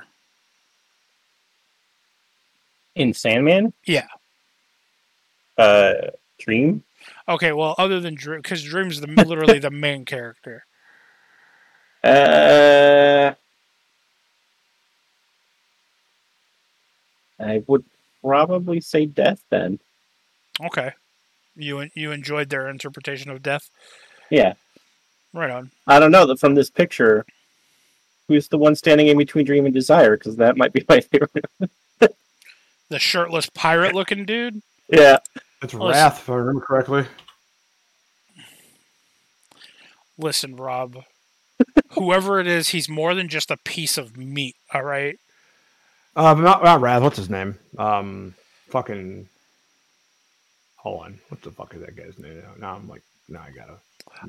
[2.94, 4.09] In Sandman, Yeah.
[5.59, 5.92] uh,
[6.38, 6.82] Dream.
[7.29, 10.64] Okay, well, other than Dream, because Dream's the, literally the main character.
[12.03, 13.35] Uh,
[17.39, 17.85] I would
[18.22, 19.79] probably say Death then.
[20.64, 20.93] Okay.
[21.55, 23.68] You you enjoyed their interpretation of death?
[24.31, 24.55] Yeah,
[25.33, 25.70] Right on.
[25.87, 27.26] I don't know that from this picture.
[28.29, 30.16] Who's the one standing in between Dream and Desire?
[30.16, 31.45] Because that might be my favorite.
[32.91, 34.62] The shirtless pirate looking dude?
[34.89, 35.18] yeah,
[35.62, 35.88] it's Listen.
[35.88, 37.06] wrath if i remember correctly
[40.18, 41.04] Listen, Rob.
[41.90, 44.56] Whoever it is, he's more than just a piece of meat.
[44.74, 45.18] All right.
[46.16, 47.00] Uh, not, not Raz.
[47.00, 47.56] What's his name?
[47.78, 48.34] Um,
[48.68, 49.28] fucking.
[50.76, 51.18] Hold on.
[51.28, 52.42] What the fuck is that guy's name?
[52.59, 53.74] Now, I'm like, now I gotta.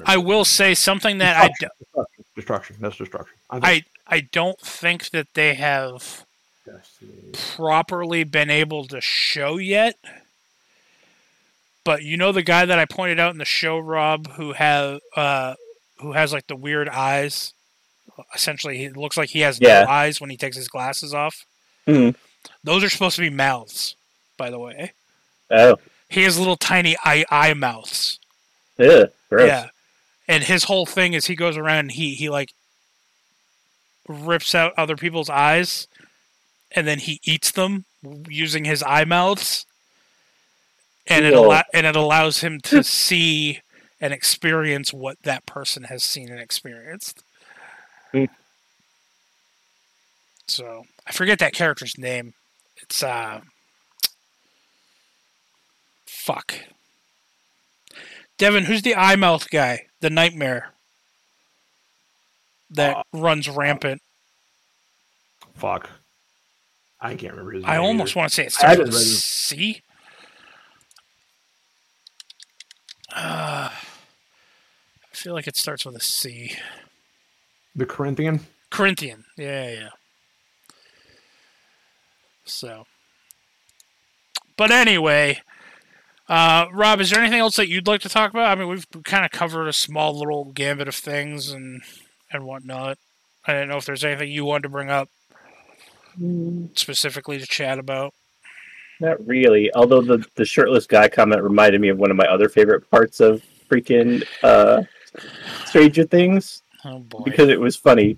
[0.06, 2.06] I will say something that I do,
[2.36, 2.76] Destruction.
[2.80, 3.36] That's destruction.
[3.50, 6.26] I I I don't think that they have
[7.34, 9.96] properly been able to show yet.
[11.90, 15.00] But you know the guy that I pointed out in the show, Rob, who have
[15.16, 15.56] uh,
[15.98, 17.52] who has like the weird eyes.
[18.36, 19.86] Essentially, he looks like he has Yeah.
[19.86, 21.48] no eyes when he takes his glasses off.
[21.88, 22.14] Mhm.
[22.64, 23.96] Those are supposed to be mouths,
[24.38, 24.94] by the way.
[25.50, 25.78] Oh,
[26.10, 28.20] He has little tiny eye eye mouths.
[28.78, 29.48] yeah, gross.
[29.48, 29.70] Yeah.
[30.28, 32.54] And his whole thing is he goes around and he he like
[34.08, 35.88] rips out other people's eyes
[36.70, 37.86] and then he eats them
[38.28, 39.66] using his eye mouths.
[41.10, 41.48] And it Cool.
[41.48, 43.60] allow, and it allows him to see
[44.00, 47.24] and experience what that person has seen and experienced.
[48.12, 48.26] Hmm.
[50.48, 52.34] So I forget that character's name.
[52.82, 53.42] It's uh
[56.06, 56.54] fuck.
[58.38, 59.88] Devin, who's the eye mouth guy?
[60.00, 60.74] The nightmare
[62.70, 64.02] that Uh, runs rampant.
[65.56, 65.90] Fuck.
[67.02, 67.70] I can't remember his name.
[67.72, 68.20] I almost either.
[68.20, 68.94] want to say it starts with.
[68.96, 69.82] C.
[73.22, 76.54] Uh, I feel like it starts with a C.
[77.76, 78.40] the Corinthian.
[78.70, 79.26] Corinthian.
[79.38, 79.90] Yeah, yeah.
[82.46, 82.86] So,
[84.56, 85.42] but anyway,
[86.30, 88.58] uh, Rob, is there anything else that you'd like to talk about?
[88.58, 91.82] I mean, we've kind of covered a small little gambit of things and
[92.32, 92.98] and whatnot.
[93.46, 95.10] I didn't know if there's anything you wanted to bring up
[96.76, 98.14] specifically to chat about.
[99.00, 99.74] Not really.
[99.76, 103.20] Although the the shirtless guy comment reminded me of one of my other favorite parts
[103.20, 104.84] of freaking uh,
[105.66, 107.22] Stranger Things Oh boy.
[107.24, 108.18] because it was funny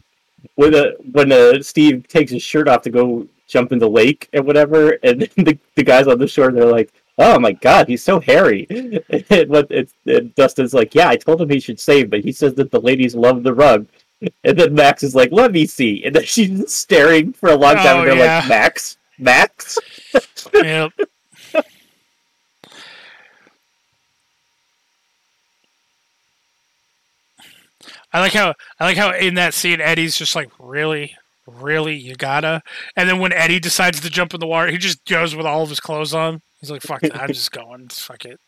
[0.55, 4.29] when uh, when uh, Steve takes his shirt off to go jump in the lake
[4.33, 8.03] and whatever, and the, the guys on the shore they're like, "Oh my god, he's
[8.03, 8.65] so hairy."
[9.29, 12.31] And what it's and Dustin's like, "Yeah, I told him he should save, but he
[12.31, 13.85] says that the ladies love the rug."
[14.43, 17.75] And then Max is like, "Let me see," and then she's staring for a long
[17.75, 18.39] time, Oh, and they're yeah.
[18.39, 19.77] like, "Max, Max."
[20.53, 20.91] yep.
[28.13, 31.15] I like how I like how in that scene Eddie's just like really,
[31.47, 32.61] really you gotta,
[32.95, 35.63] and then when Eddie decides to jump in the water, he just goes with all
[35.63, 36.41] of his clothes on.
[36.59, 37.21] He's like, "Fuck that!
[37.21, 37.87] I'm just going.
[37.87, 38.39] Fuck it."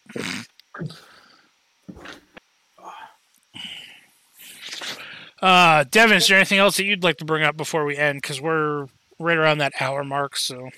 [5.41, 8.21] Uh, Devin, is there anything else that you'd like to bring up before we end?
[8.21, 8.88] Because we're
[9.24, 10.38] right around that hour mark.
[10.38, 10.69] So,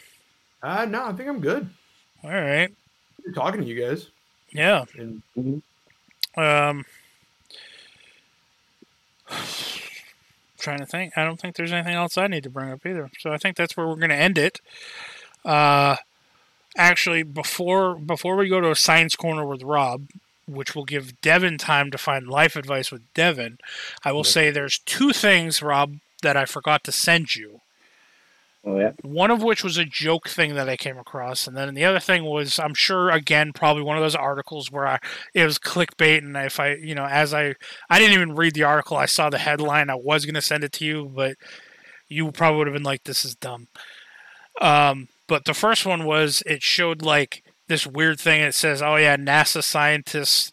[0.63, 1.69] Uh, no, I think I'm good.
[2.23, 2.69] all right,
[3.23, 4.07] Good talking to you guys.
[4.51, 4.85] yeah.
[4.97, 5.21] And
[6.37, 6.85] Um,
[10.59, 11.17] trying to think.
[11.17, 13.09] I don't think there's anything else I need to bring up either.
[13.19, 14.61] So I think that's where we're going to end it.
[15.43, 15.97] Uh,
[16.77, 20.07] actually, before before we go to a science corner with Rob,
[20.47, 23.57] which will give Devin time to find life advice with Devin,
[24.03, 27.61] I will say there's two things, Rob, that I forgot to send you.
[28.65, 28.93] Oh yeah.
[29.03, 31.99] One of which was a joke thing that I came across, and then the other
[31.99, 34.99] thing was, I'm sure, again, probably one of those articles where I
[35.35, 37.53] it was clickbait, and if I, you know, as I,
[37.89, 40.71] I didn't even read the article, I saw the headline, I was gonna send it
[40.73, 41.35] to you, but
[42.07, 43.67] you probably would have been like, "This is dumb."
[44.61, 48.41] Um, but the first one was it showed like this weird thing.
[48.41, 50.51] It says, "Oh yeah, NASA scientists."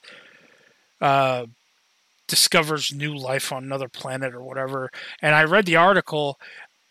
[1.01, 1.47] Uh,
[2.29, 4.91] discovers new life on another planet or whatever
[5.21, 6.39] and i read the article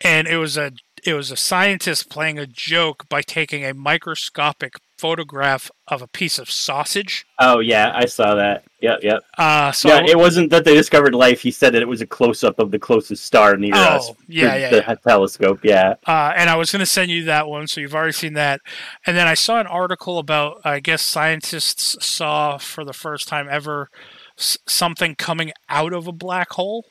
[0.01, 0.71] and it was a
[1.03, 6.37] it was a scientist playing a joke by taking a microscopic photograph of a piece
[6.37, 7.25] of sausage.
[7.39, 8.63] Oh yeah, I saw that.
[8.81, 9.23] Yep, yep.
[9.37, 11.41] Uh, so yeah, it wasn't that they discovered life.
[11.41, 14.11] He said that it was a close up of the closest star near Oh, us.
[14.27, 14.95] yeah, yeah, the yeah.
[14.95, 15.59] telescope.
[15.63, 15.95] Yeah.
[16.07, 18.61] uh, and I was going to send you that one, so you've already seen that.
[19.07, 23.47] And then I saw an article about, I guess, scientists saw for the first time
[23.49, 23.89] ever
[24.37, 26.85] s- something coming out of a black hole.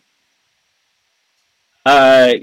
[1.86, 2.34] Uh,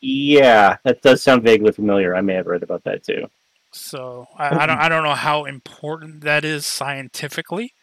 [0.00, 2.14] yeah, that does sound vaguely familiar.
[2.14, 3.28] I may have read about that too.
[3.72, 7.74] So I, I don't, I don't know how important that is scientifically.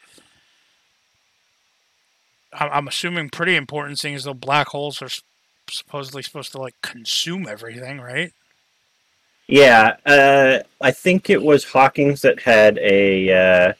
[2.54, 5.10] I'm, I'm assuming pretty important, seeing as though black holes are
[5.70, 8.32] supposedly supposed to like consume everything, right?
[9.48, 13.76] Yeah, uh, I think it was Hawkins that had a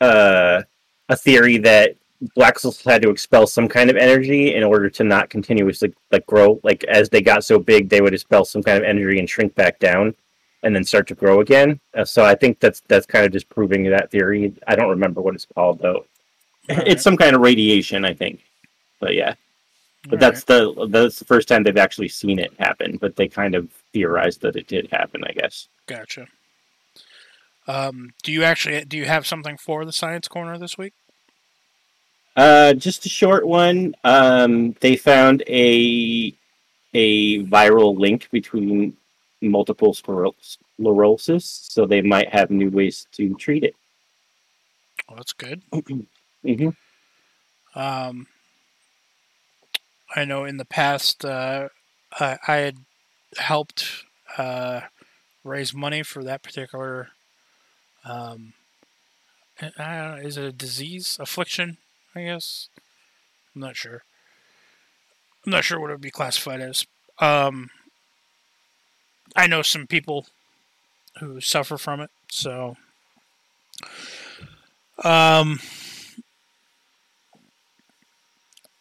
[0.00, 0.62] uh, uh,
[1.08, 1.96] a theory that
[2.34, 6.26] black holes had to expel some kind of energy in order to not continuously like
[6.26, 6.60] grow.
[6.62, 9.54] Like as they got so big, they would expel some kind of energy and shrink
[9.54, 10.14] back down,
[10.62, 11.80] and then start to grow again.
[11.94, 14.54] Uh, so I think that's that's kind of just proving that theory.
[14.66, 16.04] I don't remember what it's called though.
[16.68, 18.40] It's some kind of radiation, I think.
[19.00, 19.34] But yeah,
[20.08, 22.98] but that's the that's the first time they've actually seen it happen.
[23.00, 25.68] But they kind of theorized that it did happen, I guess.
[25.86, 26.26] Gotcha.
[27.66, 30.94] Um, do you actually do you have something for the science corner this week?
[32.38, 33.96] Uh, just a short one.
[34.04, 36.32] Um, they found a
[36.94, 38.96] a viral link between
[39.42, 43.74] multiple sclerosis, so they might have new ways to treat it.
[45.08, 45.62] Well, that's good.
[46.44, 46.68] hmm
[47.74, 48.28] Um,
[50.14, 51.70] I know in the past uh,
[52.20, 52.76] I, I had
[53.36, 54.04] helped
[54.36, 54.82] uh,
[55.42, 57.08] raise money for that particular.
[58.04, 58.52] Um,
[59.60, 61.78] I don't know, is it a disease, affliction?
[62.18, 62.68] I guess.
[63.54, 64.02] I'm not sure.
[65.46, 66.86] I'm not sure what it would be classified as.
[67.20, 67.70] Um,
[69.36, 70.26] I know some people
[71.20, 72.76] who suffer from it, so.
[75.04, 75.60] Um,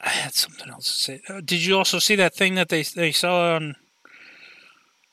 [0.02, 1.22] I had something else to say.
[1.30, 3.76] Uh, did you also see that thing that they they saw on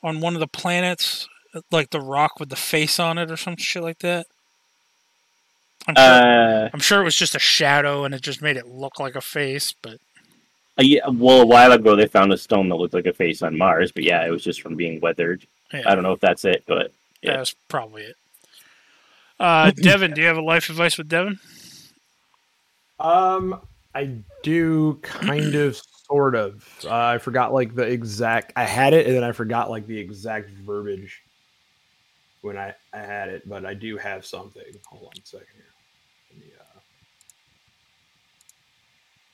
[0.02, 1.28] on one of the planets,
[1.70, 4.26] like the rock with the face on it, or some shit like that?
[5.86, 8.66] I'm sure, Uh, I'm sure it was just a shadow, and it just made it
[8.68, 9.74] look like a face.
[9.82, 9.98] But
[10.78, 13.42] a ye- well, a while ago they found a stone that looked like a face
[13.42, 15.46] on Mars, but yeah, it was just from being weathered.
[15.72, 17.36] yeah, I don't know if that's it, but yeah.
[17.36, 18.16] that's probably it.
[19.38, 21.38] Uh, Devin, do you have a life advice with Devin?
[22.98, 23.60] Um,
[23.94, 24.10] I
[24.42, 26.66] do kind of, sort of.
[26.84, 28.52] Uh, I forgot like the exact.
[28.56, 31.22] I had it, and then I forgot like the exact verbiage
[32.42, 33.48] when I I had it.
[33.48, 34.62] But I do have something.
[34.86, 35.64] Hold on a second here.
[36.30, 36.80] Let me, uh,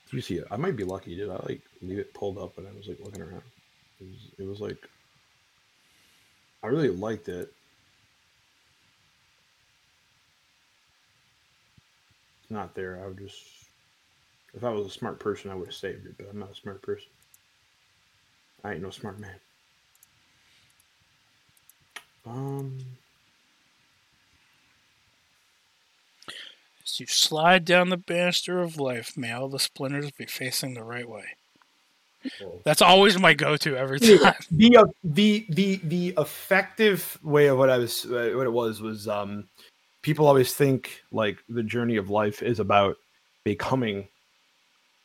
[0.11, 0.47] you see it?
[0.51, 1.15] I might be lucky.
[1.15, 3.43] Did I like leave it pulled up and I was like looking around?
[3.99, 4.77] It was, it was like
[6.63, 7.51] I really liked it.
[12.41, 13.01] It's not there.
[13.03, 13.39] I would just
[14.53, 16.55] if I was a smart person, I would have saved it, but I'm not a
[16.55, 17.09] smart person.
[18.63, 19.39] I ain't no smart man.
[22.25, 22.77] Um,
[26.91, 30.83] As you slide down the banister of life, may all the splinters be facing the
[30.83, 31.23] right way.
[32.65, 34.33] That's always my go-to every the time.
[34.51, 38.81] the uh, the the the effective way of what I was uh, what it was
[38.81, 39.45] was um
[40.01, 42.97] people always think like the journey of life is about
[43.45, 44.09] becoming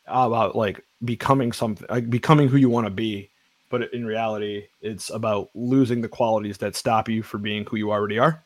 [0.09, 3.30] about like becoming something like becoming who you want to be
[3.70, 7.93] but in reality it's about losing the qualities that stop you from being who you
[7.93, 8.45] already are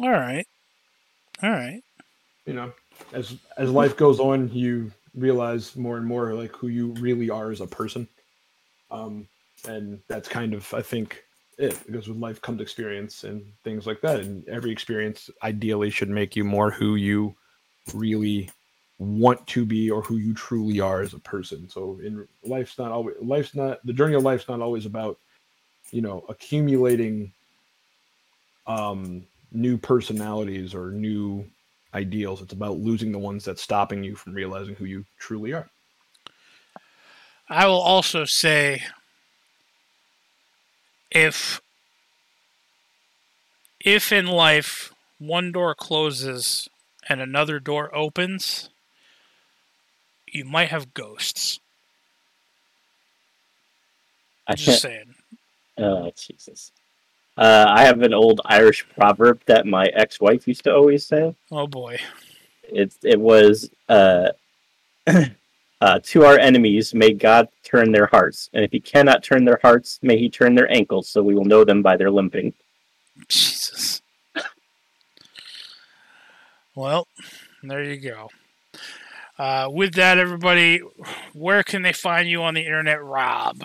[0.00, 0.46] All right,
[1.42, 1.82] all right.
[2.46, 2.72] you know
[3.12, 7.50] as as life goes on you realize more and more like who you really are
[7.50, 8.08] as a person.
[8.90, 9.28] Um
[9.68, 11.22] and that's kind of i think
[11.58, 14.20] it because with life comes experience and things like that.
[14.20, 17.34] And every experience ideally should make you more who you
[17.94, 18.50] really
[18.98, 21.68] want to be or who you truly are as a person.
[21.68, 25.18] So in life's not always life's not the journey of life's not always about
[25.90, 27.32] you know accumulating
[28.66, 31.44] um new personalities or new
[31.94, 32.42] ideals.
[32.42, 35.68] It's about losing the ones that's stopping you from realizing who you truly are.
[37.48, 38.82] I will also say
[41.10, 41.60] if
[43.80, 46.68] if in life one door closes
[47.08, 48.70] and another door opens,
[50.26, 51.60] you might have ghosts.
[54.46, 55.14] I'm Just saying.
[55.78, 56.72] Oh Jesus!
[57.36, 61.34] Uh, I have an old Irish proverb that my ex-wife used to always say.
[61.50, 61.98] Oh boy.
[62.64, 64.28] It it was uh,
[65.80, 69.60] uh, to our enemies may God turn their hearts, and if He cannot turn their
[69.62, 72.52] hearts, may He turn their ankles, so we will know them by their limping.
[73.28, 74.02] Jesus.
[76.74, 77.06] Well,
[77.62, 78.28] there you go.
[79.38, 80.80] Uh, with that, everybody,
[81.32, 83.62] where can they find you on the internet, Rob?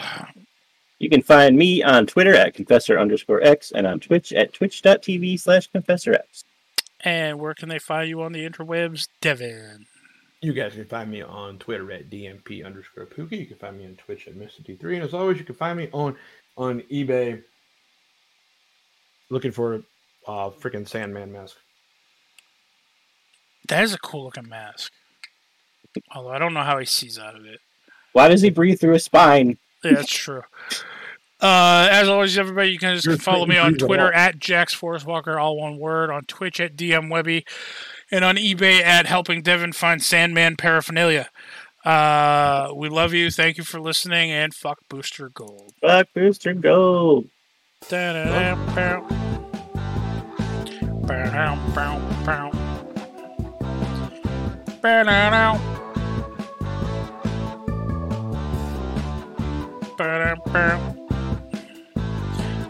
[1.00, 5.40] You can find me on Twitter at confessor underscore x and on Twitch at twitch.tv
[5.40, 6.44] slash confessor x.
[7.02, 9.86] And where can they find you on the interwebs, Devin?
[10.42, 13.40] You guys can find me on Twitter at DMP underscore Pookie.
[13.40, 14.66] You can find me on Twitch at Mr.
[14.66, 14.96] D3.
[14.96, 16.16] And as always, you can find me on
[16.58, 17.44] on eBay
[19.30, 19.78] looking for a
[20.28, 21.58] uh, freaking Sandman mask.
[23.68, 24.92] That is a cool looking mask.
[26.14, 27.60] Although I don't know how he sees out of it.
[28.14, 29.58] Why does he breathe through his spine?
[29.92, 30.44] Yeah, that's true.
[31.40, 35.06] Uh, as always, everybody, you can just You're follow me on Twitter at Jax Forest
[35.06, 37.46] Walker, all one word, on Twitch at DM Webby,
[38.12, 41.30] and on eBay at Helping Devin Find Sandman Paraphernalia.
[41.86, 43.30] Uh, we love you.
[43.30, 45.74] Thank you for listening, and fuck Booster Gold.
[45.80, 47.30] Fuck Booster Gold.
[54.82, 55.77] Ba-da-da.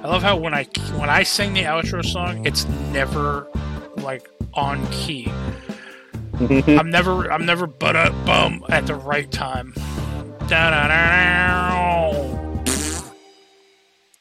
[0.04, 0.64] I love how when I
[0.96, 3.48] when I sing the outro song, it's never
[3.98, 5.32] like on key.
[6.40, 9.74] I'm never I'm never but up bum at the right time.
[10.48, 12.07] Da-da-da-da.